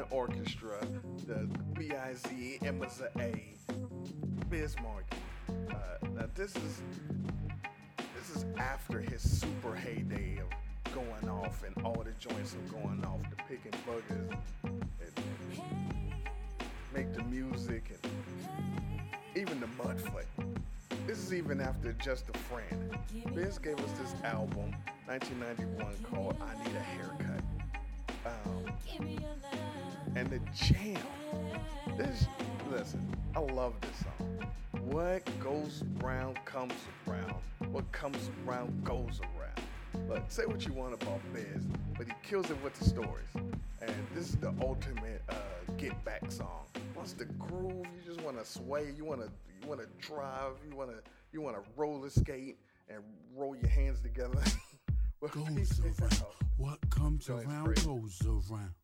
Morning 0.00 0.16
Orchestra, 0.18 0.78
the 1.26 1.46
B.I.Z. 1.78 2.58
Emmaza 2.62 3.08
A, 3.18 3.54
Bismarck. 4.48 5.04
Uh, 5.48 5.74
now 6.14 6.24
this 6.34 6.56
is 6.56 6.82
this 8.16 8.36
is 8.36 8.46
after 8.56 9.00
his 9.00 9.20
super 9.20 9.74
heyday 9.74 10.38
of 10.38 10.94
going 10.94 11.28
off 11.28 11.64
and 11.64 11.84
all 11.84 12.02
the 12.02 12.12
joints 12.18 12.54
are 12.54 12.72
going 12.72 13.04
off, 13.04 13.20
the 13.28 13.36
picking 13.46 13.72
Boogers, 13.86 14.38
and 14.64 15.60
make 16.94 17.12
the 17.12 17.22
music 17.24 17.90
and 17.90 18.12
even 19.36 19.60
the 19.60 19.68
mudflap. 19.82 20.24
This 21.06 21.18
is 21.18 21.34
even 21.34 21.60
after 21.60 21.92
Just 21.94 22.30
a 22.30 22.38
Friend. 22.38 22.96
Biz 23.34 23.58
gave 23.58 23.78
us 23.78 23.92
this 24.00 24.14
album, 24.24 24.74
1991, 25.06 25.94
called 26.10 26.36
I 26.40 26.64
Need 26.64 26.76
a 26.76 26.80
Haircut. 26.80 27.42
Um, 28.24 28.72
and 30.16 30.28
the 30.30 30.40
jam. 30.54 30.98
This, 31.96 32.26
listen, 32.70 33.14
I 33.34 33.40
love 33.40 33.74
this 33.80 33.98
song. 33.98 34.50
What 34.84 35.22
goes 35.38 35.84
around 36.02 36.38
comes 36.44 36.74
around. 37.06 37.34
What 37.70 37.90
comes 37.92 38.30
around 38.46 38.84
goes 38.84 39.20
around. 39.20 40.08
But 40.08 40.30
say 40.32 40.46
what 40.46 40.66
you 40.66 40.72
want 40.72 40.94
about 40.94 41.20
Fez, 41.32 41.64
but 41.96 42.06
he 42.06 42.12
kills 42.22 42.50
it 42.50 42.62
with 42.62 42.74
the 42.74 42.84
stories. 42.84 43.28
And 43.34 43.94
this 44.14 44.30
is 44.30 44.36
the 44.36 44.52
ultimate 44.60 45.22
uh, 45.28 45.34
get 45.76 46.04
back 46.04 46.30
song. 46.30 46.66
Once 46.94 47.12
the 47.12 47.26
groove, 47.26 47.86
you 47.94 48.02
just 48.04 48.20
want 48.22 48.38
to 48.38 48.44
sway, 48.44 48.92
you 48.96 49.04
want 49.04 49.20
to 49.20 49.28
you 49.62 49.68
want 49.68 49.80
to 49.80 49.86
drive, 50.06 50.52
you 50.68 50.76
want 50.76 50.90
to 50.90 51.02
you 51.32 51.40
want 51.40 51.56
to 51.56 51.62
roller 51.76 52.10
skate 52.10 52.58
and 52.88 52.98
roll 53.36 53.54
your 53.56 53.68
hands 53.68 54.00
together. 54.00 54.42
what 55.20 55.32
goes 55.32 55.80
around. 55.80 56.12
Uh, 56.12 56.24
what 56.56 56.90
comes 56.90 57.28
around 57.28 57.74
goes 57.84 58.20
around. 58.50 58.74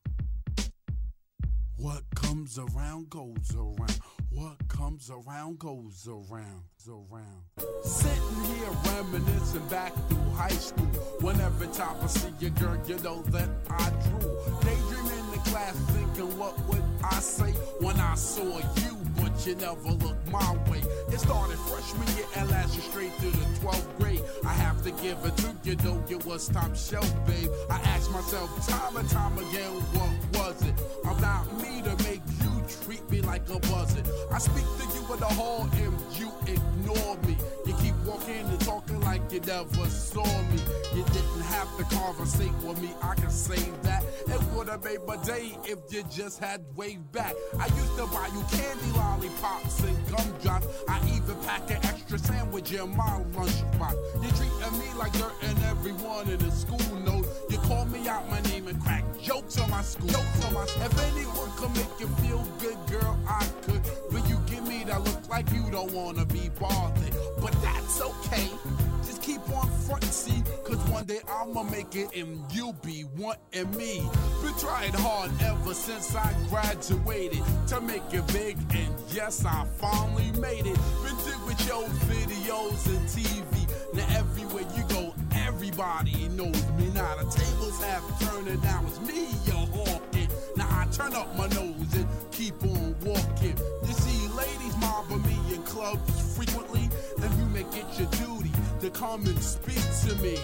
What 1.78 2.02
comes 2.14 2.58
around 2.58 3.10
goes 3.10 3.54
around. 3.54 4.00
What 4.30 4.66
comes 4.68 5.10
around 5.10 5.58
goes 5.58 6.08
around. 6.08 6.62
Around. 6.88 7.42
Sitting 7.82 8.44
here 8.44 8.70
reminiscing 8.94 9.66
back 9.66 9.92
through 10.08 10.30
high 10.34 10.48
school. 10.50 10.86
Whenever 11.20 11.66
time 11.66 11.96
I 12.00 12.06
see 12.06 12.46
a 12.46 12.50
girl, 12.50 12.78
you 12.86 12.96
know 13.00 13.22
that 13.24 13.50
I 13.68 13.90
drew. 14.04 14.20
Daydreaming 14.60 15.18
in 15.18 15.30
the 15.32 15.50
class, 15.50 15.74
thinking 15.90 16.38
what 16.38 16.58
would 16.68 16.82
I 17.04 17.18
say 17.18 17.52
when 17.80 17.98
I 17.98 18.14
saw 18.14 18.58
you, 18.58 19.05
you 19.44 19.54
never 19.56 19.90
look 19.90 20.16
my 20.30 20.56
way. 20.70 20.82
It 21.08 21.18
started 21.18 21.58
freshman 21.58 22.06
year 22.16 22.26
and 22.36 22.48
lasted 22.50 22.82
straight 22.84 23.12
through 23.14 23.32
the 23.32 23.46
12th 23.60 23.98
grade. 23.98 24.22
I 24.44 24.52
have 24.52 24.82
to 24.84 24.90
give 25.02 25.18
it 25.24 25.36
to 25.38 25.54
you, 25.64 25.74
though 25.76 26.02
it 26.08 26.24
was 26.24 26.48
top 26.48 26.76
shelf, 26.76 27.12
babe. 27.26 27.50
I 27.68 27.76
asked 27.94 28.10
myself 28.12 28.48
time 28.68 28.96
and 28.96 29.08
time 29.08 29.36
again, 29.38 29.72
what 29.94 30.38
was 30.38 30.62
it? 30.62 30.74
I'm 31.04 31.20
not 31.20 31.52
me 31.60 31.82
to 31.82 31.94
make 32.04 32.22
you 32.42 32.62
treat 32.84 33.08
me 33.10 33.20
like 33.20 33.48
a 33.48 33.58
buzzard. 33.58 34.08
I 34.30 34.38
speak 34.38 34.64
to 34.64 34.84
you 34.94 35.12
in 35.12 35.20
the 35.20 35.26
hall 35.26 35.68
and 35.72 35.94
you 36.18 36.30
ignore 36.46 37.16
me. 37.26 37.36
You 37.66 37.74
keep 37.82 37.94
walking 38.04 38.46
and 38.46 38.60
talking 38.60 39.00
like 39.00 39.20
you 39.32 39.40
never 39.40 39.86
saw 39.90 40.24
me. 40.24 40.60
You 40.96 41.04
didn't 41.04 41.42
have 41.42 41.76
to 41.76 41.84
conversate 41.94 42.54
with 42.64 42.80
me, 42.80 42.90
I 43.02 43.14
can 43.16 43.30
say 43.30 43.70
that. 43.82 44.02
It 44.28 44.42
would 44.54 44.66
have 44.70 44.82
made 44.82 45.04
my 45.06 45.18
day 45.18 45.54
if 45.64 45.78
you 45.90 46.02
just 46.04 46.38
had 46.38 46.64
way 46.74 46.96
back. 47.12 47.34
I 47.60 47.66
used 47.66 47.98
to 47.98 48.06
buy 48.06 48.30
you 48.32 48.40
candy 48.50 48.90
lollipops 48.96 49.80
and 49.80 49.94
gumdrops. 50.08 50.66
I 50.88 50.98
even 51.14 51.36
pack 51.44 51.70
an 51.70 51.84
extra 51.84 52.18
sandwich 52.18 52.72
in 52.72 52.96
my 52.96 53.22
lunchbox. 53.34 53.94
You 54.22 54.30
treating 54.30 54.78
me 54.78 54.86
like 54.96 55.12
dirt 55.12 55.34
and 55.42 55.58
everyone 55.64 56.30
in 56.30 56.38
the 56.38 56.50
school 56.50 56.98
knows. 57.00 57.28
You 57.50 57.58
call 57.58 57.84
me 57.84 58.08
out 58.08 58.26
my 58.30 58.40
name 58.48 58.66
and 58.68 58.82
crack 58.82 59.04
jokes 59.20 59.60
on 59.60 59.68
my 59.70 59.82
school. 59.82 60.08
Jokes 60.08 60.46
on 60.46 60.54
my 60.54 60.62
If 60.62 60.98
anyone 61.12 61.50
could 61.56 61.76
make 61.76 62.00
you 62.00 62.06
feel 62.24 62.42
good, 62.58 62.78
girl, 62.90 63.18
I 63.28 63.46
could. 63.66 63.82
But 64.10 64.26
you 64.30 64.38
give 64.46 64.66
me 64.66 64.84
that 64.84 65.04
look 65.04 65.28
like 65.28 65.52
you 65.52 65.70
don't 65.70 65.92
wanna 65.92 66.24
be 66.24 66.48
bothered. 66.58 67.14
But 67.38 67.52
that's 67.60 68.00
okay. 68.00 68.48
Keep 69.26 69.50
on 69.50 69.68
frontin', 69.84 70.12
see, 70.12 70.40
cause 70.62 70.78
one 70.88 71.04
day 71.04 71.18
I'ma 71.28 71.64
make 71.64 71.96
it 71.96 72.14
and 72.14 72.40
you'll 72.52 72.74
be 72.74 73.06
wanting 73.16 73.68
me. 73.76 74.08
Been 74.40 74.54
trying 74.56 74.92
hard 74.92 75.32
ever 75.42 75.74
since 75.74 76.14
I 76.14 76.32
graduated 76.48 77.42
to 77.66 77.80
make 77.80 78.04
it 78.12 78.24
big, 78.28 78.56
and 78.72 78.94
yes, 79.10 79.44
I 79.44 79.66
finally 79.78 80.30
made 80.38 80.66
it. 80.66 80.78
Been 81.02 81.16
doing 81.26 81.56
shows, 81.56 81.88
videos, 82.06 82.86
and 82.86 83.04
TV. 83.08 83.66
Now 83.94 84.06
everywhere 84.16 84.64
you 84.76 84.84
go, 84.88 85.12
everybody 85.34 86.28
knows 86.28 86.62
me. 86.78 86.88
Now 86.94 87.16
the 87.16 87.28
tables 87.28 87.82
have 87.82 88.20
turned, 88.20 88.46
and 88.46 88.62
now 88.62 88.84
it's 88.86 89.00
me 89.00 89.26
you're 89.44 89.66
hawking. 89.74 90.28
Now 90.54 90.68
I 90.70 90.86
turn 90.92 91.16
up 91.16 91.36
my 91.36 91.48
nose 91.48 91.94
and 91.96 92.06
keep 92.30 92.62
on 92.62 92.94
walking. 93.04 93.58
You 93.88 93.92
see, 93.92 94.28
ladies 94.36 94.76
mobbing 94.78 95.22
me 95.22 95.36
in 95.52 95.64
clubs 95.64 96.36
frequently, 96.36 96.88
and 97.20 97.34
you 97.40 97.46
make 97.46 97.74
it 97.74 97.86
your 97.98 98.08
duty 98.10 98.35
to 98.80 98.90
come 98.90 99.24
and 99.26 99.42
speak 99.42 99.82
to 100.06 100.14
me. 100.22 100.38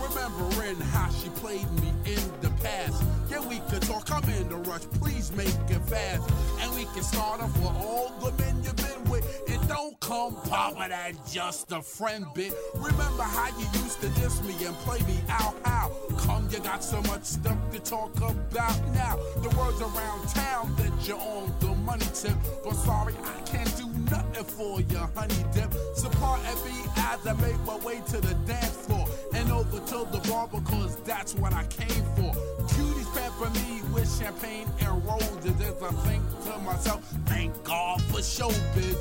Remembering 0.00 0.80
how 0.92 1.10
she 1.10 1.28
played 1.30 1.70
me 1.80 1.92
in 2.06 2.20
the 2.40 2.50
past. 2.62 3.02
Yeah, 3.30 3.46
we 3.46 3.60
could 3.70 3.82
talk, 3.82 4.10
I'm 4.10 4.28
in 4.30 4.48
the 4.48 4.56
rush, 4.56 4.82
please 5.00 5.32
make 5.32 5.48
it 5.68 5.80
fast. 5.86 6.30
And 6.60 6.74
we 6.74 6.84
can 6.94 7.02
start 7.02 7.40
off 7.40 7.56
with 7.58 7.76
all 7.76 8.10
the 8.20 8.30
men 8.42 8.56
you've 8.62 8.76
been 8.76 9.10
with. 9.10 9.24
And 9.48 9.68
don't 9.68 9.98
come 10.00 10.34
popping 10.48 10.88
that 10.90 11.12
just 11.30 11.72
a 11.72 11.82
friend 11.82 12.26
bit. 12.34 12.52
Remember 12.74 13.22
how 13.22 13.48
you 13.58 13.66
used 13.82 14.00
to 14.00 14.08
diss 14.20 14.42
me 14.42 14.54
and 14.64 14.74
play 14.76 15.00
me 15.00 15.18
out 15.28 15.54
how? 15.64 15.90
Come, 16.18 16.48
you 16.50 16.60
got 16.60 16.82
so 16.82 17.00
much 17.02 17.24
stuff 17.24 17.58
to 17.72 17.78
talk 17.80 18.16
about 18.16 18.88
now. 18.92 19.16
The 19.42 19.54
words 19.56 19.80
around 19.80 20.28
town 20.28 20.74
that 20.76 21.06
you're 21.06 21.18
on 21.18 21.52
the 21.60 21.74
money 21.84 22.06
tip. 22.14 22.36
But 22.62 22.74
sorry, 22.74 23.14
I 23.24 23.40
can't 23.42 23.76
do 23.76 23.86
nothing 24.14 24.44
for 24.44 24.80
you, 24.80 24.98
honey 25.14 25.44
dip. 25.52 25.72
Support 25.94 26.40
me 26.64 26.76
as 26.96 27.26
I 27.26 27.32
make 27.40 27.60
my 27.66 27.76
way 27.78 28.00
to 28.12 28.20
the 28.20 28.34
dance 28.46 28.76
floor 28.86 29.06
and 29.34 29.50
over 29.50 29.78
to 29.78 29.98
the 30.12 30.20
bar 30.28 30.48
because 30.48 30.96
that's 31.02 31.34
what 31.34 31.52
I 31.52 31.64
came 31.66 32.04
for. 32.16 32.32
Cuties 32.70 33.10
pepper 33.16 33.50
me 33.60 33.82
with 33.92 34.08
champagne 34.18 34.68
and 34.80 35.04
roses 35.04 35.60
as 35.60 35.82
I 35.82 35.92
think 36.06 36.22
to 36.44 36.58
myself, 36.58 37.02
thank 37.26 37.50
God 37.64 38.00
for 38.02 38.20
showbiz. 38.20 38.96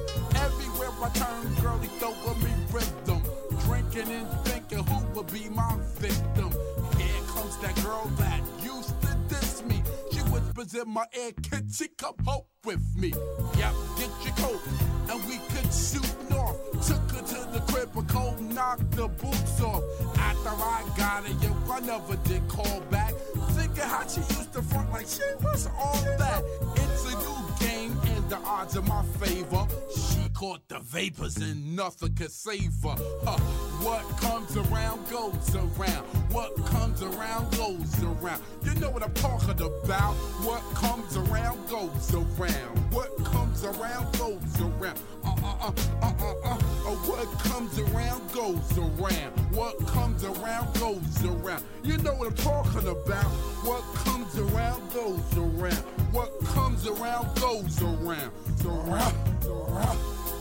Everywhere 0.45 0.91
I 1.01 1.09
turn, 1.21 1.53
girlie 1.61 1.87
throw 1.99 2.13
for 2.23 2.35
me 2.43 2.51
rhythm. 2.71 3.21
Drinking 3.65 4.11
and 4.11 4.27
thinking 4.47 4.83
who 4.85 5.05
would 5.13 5.31
be 5.31 5.49
my 5.49 5.77
victim. 5.97 6.51
Here 6.97 7.21
comes 7.33 7.57
that 7.57 7.75
girl 7.83 8.09
that 8.17 8.41
used 8.63 8.99
to 9.01 9.17
diss 9.29 9.63
me. 9.63 9.81
She 10.11 10.19
whispers 10.31 10.73
in 10.73 10.89
my 10.89 11.05
ear, 11.17 11.31
can 11.49 11.69
she 11.71 11.87
come 11.89 12.15
hope 12.25 12.47
with 12.65 12.83
me? 12.95 13.13
Yep, 13.57 13.73
get 13.97 14.11
your 14.25 14.35
coat 14.37 14.92
and 15.09 15.23
we 15.25 15.37
could 15.49 15.71
shoot 15.73 16.29
north. 16.29 16.59
Took 16.87 17.11
her 17.11 17.21
to 17.21 17.51
the 17.51 17.61
crib, 17.71 17.89
but 17.93 18.07
cold 18.07 18.39
knocked 18.41 18.91
the 18.91 19.07
boots 19.07 19.61
off. 19.61 19.83
After 20.17 20.49
I 20.49 20.83
got 20.97 21.25
it, 21.25 21.35
yo, 21.41 21.55
I 21.71 21.79
never 21.79 22.15
did 22.27 22.47
call 22.47 22.79
back. 22.91 23.13
Thinking 23.51 23.83
how 23.83 24.07
she 24.07 24.21
used 24.21 24.53
to 24.53 24.61
front 24.61 24.91
like 24.91 25.07
she 25.07 25.21
was 25.41 25.67
all 25.77 26.03
that. 26.17 26.43
It's 26.75 27.05
a 27.05 27.15
new 27.17 27.67
game 27.67 27.97
and 28.15 28.29
the 28.29 28.37
odds 28.37 28.75
in 28.75 28.85
my 28.85 29.03
favor. 29.19 29.67
She 29.95 30.29
caught 30.43 30.67
the 30.67 30.79
vapors 30.79 31.37
and 31.37 31.73
nothing 31.73 32.13
could 32.15 32.29
save 32.29 32.73
her. 32.83 32.97
Huh. 33.23 33.37
What 33.79 34.01
comes 34.17 34.57
around 34.57 35.09
goes 35.09 35.55
around. 35.55 36.03
What 36.33 36.53
comes 36.65 37.01
around 37.01 37.55
goes 37.55 38.03
around. 38.03 38.41
You 38.61 38.73
know 38.75 38.89
what 38.89 39.03
I'm 39.03 39.13
talking 39.13 39.51
about. 39.61 40.15
What 40.43 40.61
comes 40.75 41.15
around 41.15 41.65
goes 41.69 42.13
around. 42.13 42.91
What 42.91 43.15
comes 43.23 43.63
around 43.63 44.17
goes 44.17 44.59
around. 44.59 44.99
Uh 45.23 45.29
uh 45.29 45.55
uh 45.61 45.71
uh 46.01 46.13
uh 46.19 46.35
uh. 46.43 46.57
uh 46.57 46.95
what 47.07 47.29
comes 47.39 47.79
around 47.79 48.29
goes 48.33 48.77
around. 48.77 49.31
What 49.55 49.79
comes 49.87 50.25
around 50.25 50.77
goes 50.77 51.23
around. 51.23 51.63
You 51.85 51.97
know 51.99 52.15
what 52.15 52.27
I'm 52.27 52.35
talking 52.35 52.89
about. 52.89 53.31
What 53.63 53.81
comes 54.03 54.37
around 54.37 54.91
goes 54.91 55.37
around. 55.37 55.85
What 56.11 56.37
comes 56.47 56.85
around 56.85 57.33
goes 57.39 57.81
around. 57.81 58.31
Around, 58.65 59.45
around. 59.45 60.32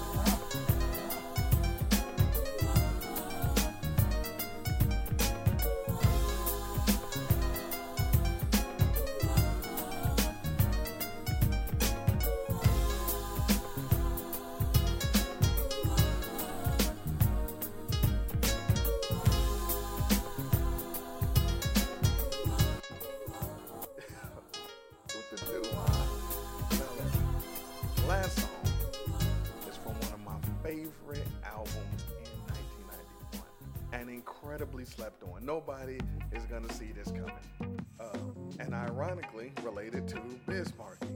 Incredibly 34.82 34.84
slept 34.84 35.22
on. 35.22 35.44
Nobody 35.44 35.98
is 36.32 36.44
going 36.46 36.66
to 36.66 36.74
see 36.74 36.92
this 36.92 37.08
coming. 37.08 37.80
Uh, 38.00 38.18
and 38.58 38.74
ironically 38.74 39.52
related 39.62 40.08
to 40.08 40.20
Biz 40.46 40.72
Markie. 40.76 41.06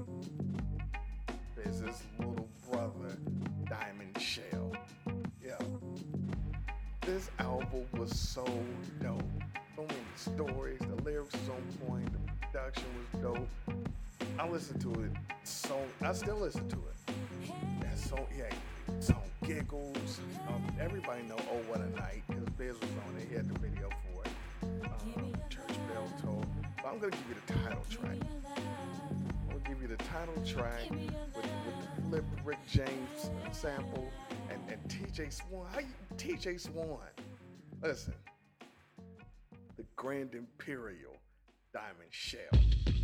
Biz's 1.57 2.03
little 2.19 2.49
brother, 2.71 3.17
Diamond 3.69 4.19
Shell. 4.21 4.73
Yeah. 5.45 5.59
This 7.03 7.31
album 7.39 7.87
was 7.93 8.19
so 8.19 8.45
dope. 9.03 9.23
So 9.77 9.83
many 9.83 10.01
stories, 10.17 10.81
the 10.81 11.03
lyrics 11.03 11.35
was 11.35 11.51
on 11.51 11.87
point, 11.87 12.11
the 12.13 12.47
production 12.47 12.85
was 13.13 13.23
dope. 13.23 13.77
I 14.39 14.49
listened 14.49 14.81
to 14.83 14.91
it 15.03 15.13
so 15.45 15.79
I 16.03 16.13
still 16.13 16.39
listen 16.39 16.69
to 16.69 16.77
it. 16.77 17.15
Yeah, 17.83 17.95
so 17.95 18.27
yeah, 18.37 18.51
giggles. 19.47 20.21
Um, 20.49 20.67
everybody 20.81 21.23
know 21.23 21.37
Oh 21.51 21.63
What 21.69 21.81
a 21.81 21.89
Night 21.91 22.23
because 22.27 22.49
Biz 22.59 22.81
was 22.81 22.91
on 23.07 23.17
it. 23.17 23.29
He 23.29 23.37
had 23.37 23.49
the 23.49 23.59
video 23.61 23.89
for 23.89 24.25
it. 24.25 24.31
Um, 25.15 25.33
Church 25.49 25.77
Bell 25.89 26.09
Toll. 26.21 26.45
But 26.77 26.87
I'm 26.87 26.99
gonna 26.99 27.13
give 27.13 27.29
you 27.29 27.37
the 27.47 27.53
title 27.53 27.85
track. 27.89 28.17
I'm 28.57 29.49
gonna 29.49 29.61
give 29.69 29.81
you 29.81 29.89
the 29.89 30.03
title 30.05 30.35
track 30.45 30.91
with, 30.91 31.01
with 31.65 31.95
the 31.95 32.03
flip 32.09 32.25
Rick 32.45 32.59
James 32.69 33.31
sample 33.53 34.11
And 34.51 34.89
TJ 34.89 35.33
Swan, 35.33 35.69
how 35.73 35.81
you 35.81 35.87
TJ 36.17 36.61
Swan? 36.61 36.99
Listen, 37.83 38.15
the 39.77 39.85
Grand 39.95 40.35
Imperial 40.35 41.15
Diamond 41.73 42.11
Shell. 42.11 42.96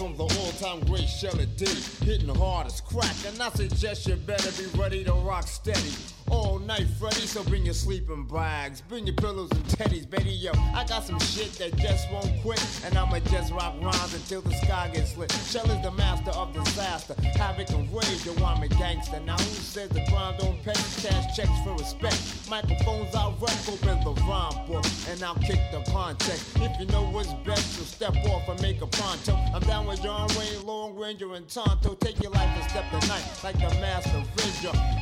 From 0.00 0.16
the 0.16 0.22
all-time 0.22 0.80
great 0.86 1.06
Shelly 1.06 1.44
D. 1.58 1.66
Hitting 2.06 2.34
hard 2.34 2.66
as 2.66 2.80
crack, 2.80 3.14
and 3.26 3.38
I 3.42 3.50
suggest 3.50 4.08
you 4.08 4.16
better 4.16 4.50
be 4.52 4.66
ready 4.78 5.04
to 5.04 5.12
rock 5.12 5.46
steady. 5.46 5.92
All 6.30 6.60
night, 6.60 6.86
Freddy, 6.98 7.26
so 7.26 7.42
bring 7.42 7.64
your 7.64 7.74
sleeping 7.74 8.24
bags, 8.24 8.80
bring 8.80 9.04
your 9.04 9.16
pillows 9.16 9.50
and 9.50 9.64
teddies, 9.64 10.08
baby. 10.08 10.30
Yo, 10.30 10.52
I 10.74 10.84
got 10.86 11.04
some 11.04 11.18
shit 11.18 11.52
that 11.54 11.76
just 11.76 12.10
won't 12.12 12.30
quit, 12.42 12.64
and 12.84 12.96
I'ma 12.96 13.18
just 13.30 13.52
rock 13.52 13.74
rhymes 13.82 14.14
until 14.14 14.40
the 14.40 14.52
sky 14.54 14.90
gets 14.94 15.16
lit. 15.16 15.32
Shell 15.32 15.68
is 15.68 15.82
the 15.82 15.90
master 15.90 16.30
of 16.30 16.52
disaster, 16.54 17.14
havoc 17.34 17.70
and 17.70 17.92
rage. 17.92 18.24
Yo, 18.24 18.32
I'm 18.44 18.62
a 18.62 18.68
gangster. 18.68 19.18
Now 19.20 19.36
who 19.36 19.42
says 19.42 19.88
the 19.88 20.04
crime 20.06 20.36
don't 20.38 20.62
pay? 20.62 20.72
Cash 20.72 21.36
checks 21.36 21.50
for 21.64 21.74
respect. 21.74 22.48
Microphones 22.48 23.14
out, 23.16 23.40
rep, 23.40 23.68
open 23.68 24.04
the 24.04 24.20
rhyme 24.22 24.66
book, 24.68 24.84
and 25.08 25.22
I'll 25.24 25.34
kick 25.34 25.60
the 25.72 25.82
context. 25.90 26.56
If 26.56 26.78
you 26.78 26.86
know 26.86 27.10
what's 27.10 27.32
best, 27.44 27.78
you 27.78 27.84
so 27.84 28.06
step 28.06 28.14
off 28.26 28.48
and 28.48 28.60
make 28.62 28.80
a 28.82 28.86
pronto. 28.86 29.34
I'm 29.52 29.62
down 29.62 29.86
with 29.86 30.02
John 30.02 30.28
Wayne, 30.38 30.64
Long 30.64 30.96
Ranger, 30.96 31.34
and 31.34 31.48
Tonto. 31.48 31.94
Take 31.96 32.22
your 32.22 32.30
life 32.30 32.64
a 32.64 32.68
step 32.70 32.88
tonight, 33.00 33.24
like 33.42 33.56
the 33.56 33.68
master 33.80 34.22
avenger. 34.36 34.99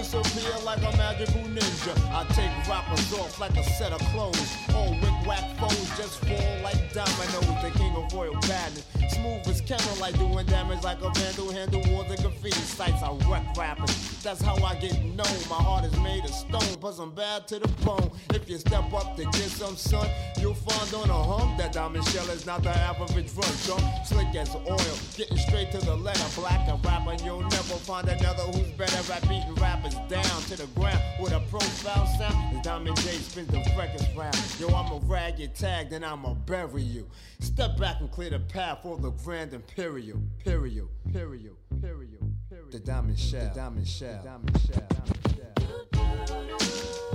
Disappear 0.00 0.64
like 0.64 0.78
a 0.78 0.96
magical 0.96 1.42
ninja? 1.42 1.94
I 2.10 2.24
take 2.32 2.50
rappers 2.66 3.12
off 3.12 3.38
like 3.38 3.54
a 3.58 3.62
set 3.62 3.92
of 3.92 4.00
clothes. 4.12 4.56
All 4.74 4.92
wick 4.92 5.26
whack 5.26 5.44
foes 5.58 5.90
just 5.98 6.24
fall 6.24 6.62
like 6.62 6.94
dominoes. 6.94 7.62
The 7.62 7.70
king 7.76 7.94
of 7.94 8.10
royal 8.14 8.32
badness. 8.48 8.86
Smooth 9.10 9.46
as 9.46 9.60
candlelight, 9.60 10.14
doing 10.14 10.46
damage 10.46 10.82
like 10.84 11.02
a 11.02 11.10
vandal. 11.10 11.52
Handle 11.52 11.82
war 11.92 12.04
the 12.08 12.16
graffiti 12.16 12.52
sites. 12.52 13.02
I 13.02 13.12
wreck 13.30 13.44
rappers. 13.58 14.22
That's 14.22 14.40
how 14.40 14.56
I 14.64 14.74
get 14.76 14.94
known. 15.04 15.38
My 15.50 15.60
heart 15.60 15.84
is 15.84 15.94
made 16.00 16.24
of 16.24 16.30
stone, 16.30 16.76
plus 16.80 16.98
I'm 16.98 17.14
bad 17.14 17.46
to 17.48 17.58
the 17.58 17.68
bone. 17.84 18.10
If 18.32 18.48
you 18.48 18.56
step 18.56 18.90
up 18.94 19.16
to 19.16 19.24
get 19.24 19.50
some 19.50 19.76
sun, 19.76 20.08
you'll 20.38 20.54
find 20.54 20.94
on 20.94 21.10
a 21.10 21.22
hump 21.22 21.58
that 21.58 21.72
diamond 21.72 22.06
shell 22.06 22.28
is 22.30 22.46
not 22.46 22.62
the 22.62 22.70
average 22.70 23.32
run. 23.34 23.52
Jump 23.66 23.82
slick 24.06 24.34
as 24.34 24.54
oil, 24.54 24.98
getting 25.16 25.36
straight 25.36 25.70
to 25.72 25.78
the 25.78 25.94
letter. 25.94 26.24
Black 26.40 26.66
a 26.68 26.76
rapper, 26.86 27.22
you'll 27.22 27.42
never 27.42 27.76
find 27.84 28.08
another 28.08 28.44
who's 28.44 28.70
better 28.72 29.12
at 29.12 29.22
beating 29.28 29.54
rappers 29.56 29.89
down 30.08 30.42
to 30.42 30.56
the 30.56 30.66
ground 30.74 31.02
with 31.20 31.32
a 31.32 31.40
profile 31.50 32.06
sound. 32.18 32.56
As 32.56 32.62
Diamond 32.62 32.96
J 32.98 33.12
spins 33.12 33.48
the 33.48 33.58
records 33.76 34.06
round. 34.16 34.36
Yo, 34.58 34.68
I'ma 34.68 35.00
rag 35.04 35.38
your 35.38 35.48
tag, 35.48 35.90
then 35.90 36.04
I'ma 36.04 36.34
bury 36.34 36.82
you. 36.82 37.08
Step 37.40 37.76
back 37.78 38.00
and 38.00 38.10
clear 38.10 38.30
the 38.30 38.40
path 38.40 38.80
for 38.82 38.98
the 38.98 39.10
grand 39.10 39.52
imperial. 39.54 40.18
Imperial, 40.38 40.88
imperial, 41.06 41.56
imperial, 41.70 42.20
imperial. 42.20 42.70
The 42.70 42.80
diamond 42.80 43.18
shell, 43.18 43.48
the 43.48 43.54
diamond 43.54 43.88
shell, 43.88 44.20
the 44.22 44.28
diamond 44.28 44.60
shell. 44.66 44.88
Diamond 44.92 46.60
shell. 46.60 47.09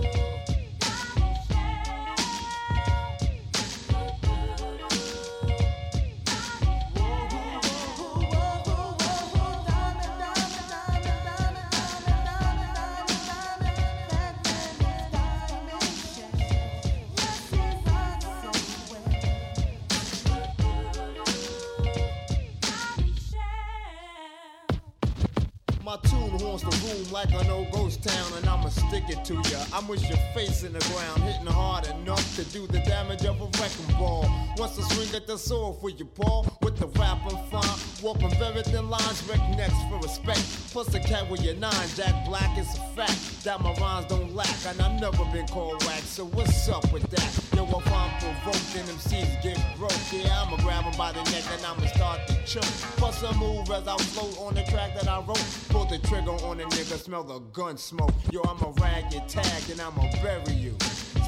My 26.45 26.51
the 26.57 26.87
room 26.87 27.11
like 27.11 27.31
an 27.33 27.49
old 27.49 27.71
ghost 27.71 28.03
town, 28.03 28.31
and 28.37 28.47
I'ma 28.47 28.69
stick 28.69 29.05
it 29.09 29.25
to 29.25 29.33
ya. 29.33 29.65
I'm 29.73 29.87
with 29.87 30.07
your 30.07 30.19
face 30.35 30.61
in 30.61 30.73
the 30.73 30.79
ground, 30.93 31.23
hitting 31.23 31.47
hard 31.47 31.87
enough 31.87 32.23
to 32.35 32.43
do 32.45 32.67
the 32.67 32.79
damage 32.81 33.25
of 33.25 33.41
a 33.41 33.45
wrecking 33.45 33.95
ball. 33.97 34.29
Once 34.55 34.77
I 34.77 34.83
swing 34.93 35.09
at 35.15 35.25
the 35.25 35.37
sword 35.37 35.77
for 35.81 35.89
you, 35.89 36.05
Paul, 36.05 36.45
with 36.61 36.77
the 36.77 36.85
rap 36.99 37.17
I'm 37.25 37.43
fine. 37.49 37.77
Walking 38.03 38.29
very 38.37 38.61
thin 38.61 38.91
lines, 38.91 39.27
wreck 39.27 39.41
necks 39.57 39.73
for 39.89 39.97
respect. 39.97 40.39
Plus 40.71 40.87
the 40.87 40.99
cat 40.99 41.27
with 41.31 41.41
your 41.41 41.55
nine, 41.55 41.87
Jack 41.95 42.13
Black 42.27 42.55
is 42.59 42.67
a 42.77 42.81
fact 42.95 43.43
that 43.43 43.59
my 43.61 43.73
rhymes 43.73 44.05
don't 44.05 44.35
lack, 44.35 44.55
and 44.67 44.79
I've 44.79 45.01
never 45.01 45.25
been 45.33 45.47
called 45.47 45.83
whack. 45.85 46.03
So 46.03 46.25
what's 46.25 46.69
up 46.69 46.93
with 46.93 47.09
that? 47.09 47.57
Yo, 47.57 47.65
if 47.65 47.91
I'm 47.95 48.11
provoked, 48.19 48.73
then 48.73 48.85
MCs 48.85 49.41
get 49.41 49.59
broke. 49.77 49.91
Yeah, 50.11 50.43
I'ma 50.43 50.57
grab 50.57 50.75
grab 50.75 50.93
'em 50.93 50.97
by 50.97 51.11
the 51.11 51.23
neck 51.31 51.43
and 51.53 51.65
I'ma 51.65 51.87
start 51.87 52.27
to 52.27 52.33
choke. 52.45 52.63
Plus 52.97 53.23
a 53.23 53.33
move 53.35 53.69
as 53.71 53.87
I 53.87 53.97
float 53.97 54.37
on 54.39 54.53
the 54.55 54.63
track 54.63 54.93
that 54.95 55.07
I 55.07 55.19
wrote. 55.19 55.43
Pull 55.69 55.85
the 55.85 55.99
trigger 55.99 56.31
on 56.31 56.59
a 56.59 56.65
nigga, 56.65 56.97
smell 56.97 57.23
the 57.23 57.39
gun 57.53 57.77
smoke. 57.77 58.13
Yo, 58.31 58.41
I'ma 58.43 58.73
rag 58.81 59.13
your 59.13 59.25
tag 59.27 59.69
and 59.69 59.81
I'ma 59.81 60.03
bury 60.21 60.53
you. 60.53 60.75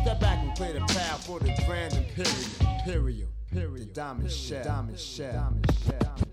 Step 0.02 0.20
back 0.20 0.40
and 0.40 0.56
clear 0.56 0.74
the 0.74 0.82
path 0.82 1.26
for 1.26 1.40
the 1.40 1.54
grand 1.66 1.94
imperial. 1.94 2.34
Imperial, 2.80 3.30
period. 3.52 3.90
The 3.90 3.94
diamond 3.94 4.32
shell, 4.32 4.64
diamond 4.64 5.00
shell, 5.00 5.34
diamond 5.34 5.78
shell. 5.86 6.27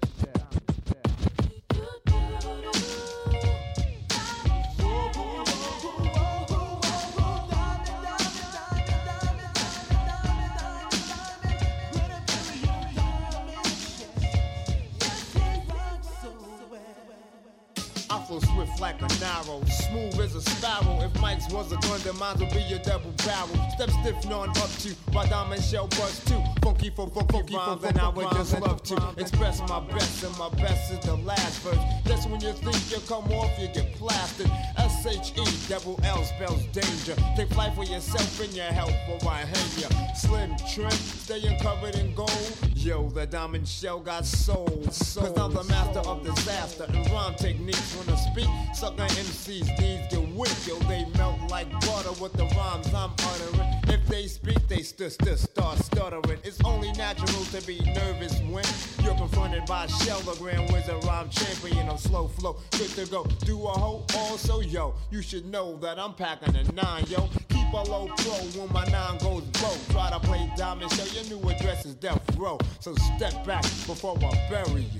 A 20.35 20.41
sparrow. 20.41 21.01
If 21.01 21.21
Mike's 21.35 21.53
was 21.53 21.73
a 21.73 21.77
gun, 21.77 22.01
then 22.05 22.17
mine 22.19 22.37
would 22.39 22.51
be 22.51 22.63
a 22.73 22.79
double 22.79 23.11
barrel. 23.27 23.49
Step 23.75 23.91
stiff, 23.91 24.25
none 24.29 24.51
up 24.51 24.71
to 24.79 24.95
my 25.13 25.27
diamond 25.27 25.63
shell 25.63 25.89
bust 25.89 26.29
too. 26.29 26.41
Funky 26.63 26.91
for 26.91 27.09
funky, 27.09 27.33
funky 27.33 27.57
rhymes, 27.57 27.83
and 27.83 27.99
I 27.99 28.09
would 28.09 28.31
just 28.31 28.61
love 28.61 28.83
to 28.85 29.15
express 29.19 29.61
my 29.69 29.81
best, 29.81 30.23
and 30.23 30.37
my 30.39 30.49
best 30.51 30.93
is 30.93 31.01
the 31.01 31.17
last 31.17 31.61
verse. 31.63 31.79
Just 32.07 32.31
when 32.31 32.41
you 32.41 32.53
think 32.53 32.79
you 32.91 33.01
come 33.09 33.25
off, 33.33 33.51
you 33.59 33.67
get 33.69 33.93
plastered. 33.95 34.51
S 34.77 35.07
H 35.07 35.33
E 35.37 35.45
double 35.69 35.99
L 36.05 36.23
spells 36.23 36.65
danger. 36.67 37.17
Take 37.37 37.53
flight 37.53 37.75
for 37.75 37.85
yourself 37.85 38.41
and 38.41 38.55
your 38.55 38.67
help, 38.67 38.93
or 39.09 39.29
I 39.29 39.41
hang 39.41 39.83
ya. 39.83 39.89
Slim 40.15 40.55
trim, 40.73 40.91
staying 40.91 41.59
covered 41.59 41.97
in 41.97 42.15
gold. 42.15 42.59
Yo, 42.75 43.09
the 43.09 43.27
diamond 43.27 43.67
shell 43.67 43.99
got 43.99 44.25
soul. 44.25 44.69
soul 44.91 45.23
Cause 45.25 45.39
I'm 45.39 45.55
the 45.55 45.65
master 45.65 46.01
of 46.01 46.23
disaster 46.23 46.85
and 46.87 47.11
rhyme 47.11 47.35
techniques 47.35 47.97
when 47.97 48.15
I 48.15 48.19
speak. 48.19 48.49
Sucker 48.75 49.05
MCs, 49.05 49.77
these 49.79 50.07
get 50.11 50.35
weak. 50.37 50.67
Yo, 50.67 50.79
they 50.81 51.07
melt 51.17 51.34
like 51.49 51.71
butter 51.81 52.13
with 52.21 52.33
the 52.35 52.45
rhymes 52.57 52.93
I'm 52.95 53.13
uttering. 53.13 53.75
If 53.89 54.07
they 54.09 54.27
speak, 54.27 54.67
they 54.69 54.83
st- 54.83 55.13
st- 55.13 55.39
start 55.39 55.79
stuttering. 55.79 56.39
It's 56.45 56.63
only 56.65 56.93
natural 56.93 57.45
to 57.47 57.67
be 57.67 57.81
nervous 57.81 58.39
when 58.43 58.65
you're 59.03 59.15
confronted 59.15 59.67
by 59.67 59.87
Shell, 59.87 60.21
the 60.21 60.35
grand 60.35 60.73
wizard 60.73 61.03
rhyme 61.05 61.29
champion 61.31 61.89
of 61.89 62.01
slow 62.01 62.29
flow. 62.29 62.57
Good 62.73 62.91
to 62.91 63.07
go. 63.07 63.25
Do 63.45 63.63
a 63.67 63.71
hoe 63.71 64.05
also, 64.17 64.61
yo. 64.61 64.95
You 65.11 65.23
should 65.23 65.47
know 65.47 65.77
that 65.79 65.99
I'm 65.99 66.15
packing 66.15 66.57
a 66.57 66.65
nine, 66.73 67.05
yo. 67.09 67.29
Keep 67.49 67.73
a 67.73 67.83
low 67.91 68.07
pro 68.17 68.35
when 68.59 68.73
my 68.73 68.85
nine 68.87 69.19
goes 69.19 69.45
broke. 69.45 69.79
Try 69.91 70.11
to 70.11 70.21
play 70.21 70.51
diamond, 70.57 70.91
show 70.93 71.05
your 71.05 71.25
new 71.39 71.49
address 71.49 71.85
is 71.87 71.95
death 71.95 72.23
row. 72.37 72.59
So 72.81 72.95
step 73.17 73.45
back 73.47 73.63
before 73.87 74.17
I 74.19 74.49
bury 74.51 74.83
you 74.83 74.99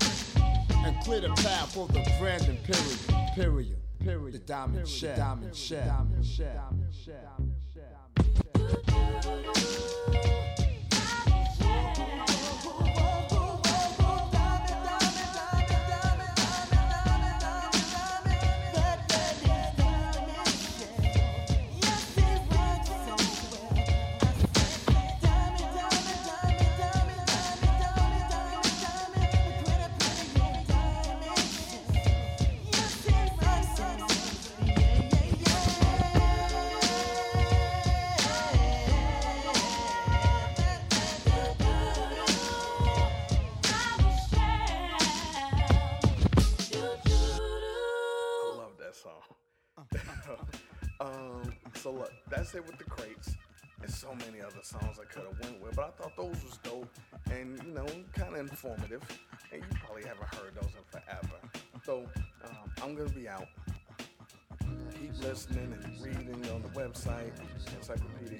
and 0.85 0.99
clear 1.03 1.21
the 1.21 1.29
path 1.29 1.73
for 1.73 1.87
the 1.87 2.03
grand 2.19 2.43
imperial. 2.43 3.33
Period. 3.35 3.84
Period. 4.05 4.33
The 4.35 4.37
diamond 4.37 4.87
shell. 4.87 5.17
Diamond 5.17 5.55
shell. 5.55 5.87
Diamond 5.87 6.23
shell. 6.23 6.69
Diamond 6.69 7.55
shell. 9.33 9.54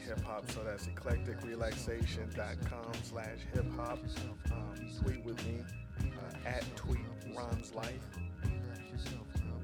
Hip 0.06 0.24
Hop. 0.24 0.50
So 0.52 0.62
that's 0.64 0.88
eclecticrelaxation.com 0.88 2.94
slash 3.04 3.40
hip 3.54 3.66
hop. 3.76 4.00
Um, 4.52 4.76
tweet 5.04 5.24
with 5.26 5.46
me 5.46 5.60
uh, 6.00 6.48
at 6.48 6.64
tweet 6.76 7.02
rhymes 7.36 7.74
life. 7.74 8.00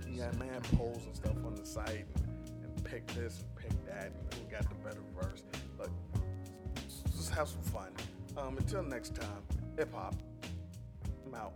You 0.10 0.22
got 0.22 0.36
mad 0.38 0.64
polls 0.76 1.06
and 1.06 1.16
stuff 1.16 1.38
on 1.46 1.56
the 1.56 1.66
site 1.66 2.06
and, 2.16 2.26
and 2.64 2.84
pick 2.84 3.08
this 3.08 3.39
and 3.39 3.56
pick 3.56 3.72
that 3.86 4.08
and 4.08 4.34
who 4.34 4.42
got 4.52 4.68
the 4.68 4.76
better 4.84 5.02
verse. 5.20 5.44
But 5.78 5.89
just 7.16 7.30
have 7.32 7.48
some 7.48 7.62
fun. 7.62 7.94
Um, 8.38 8.58
until 8.58 8.84
next 8.84 9.16
time, 9.16 9.44
hip 9.78 9.94
hop. 9.94 10.16
I'm 11.26 11.36
out. 11.36 11.54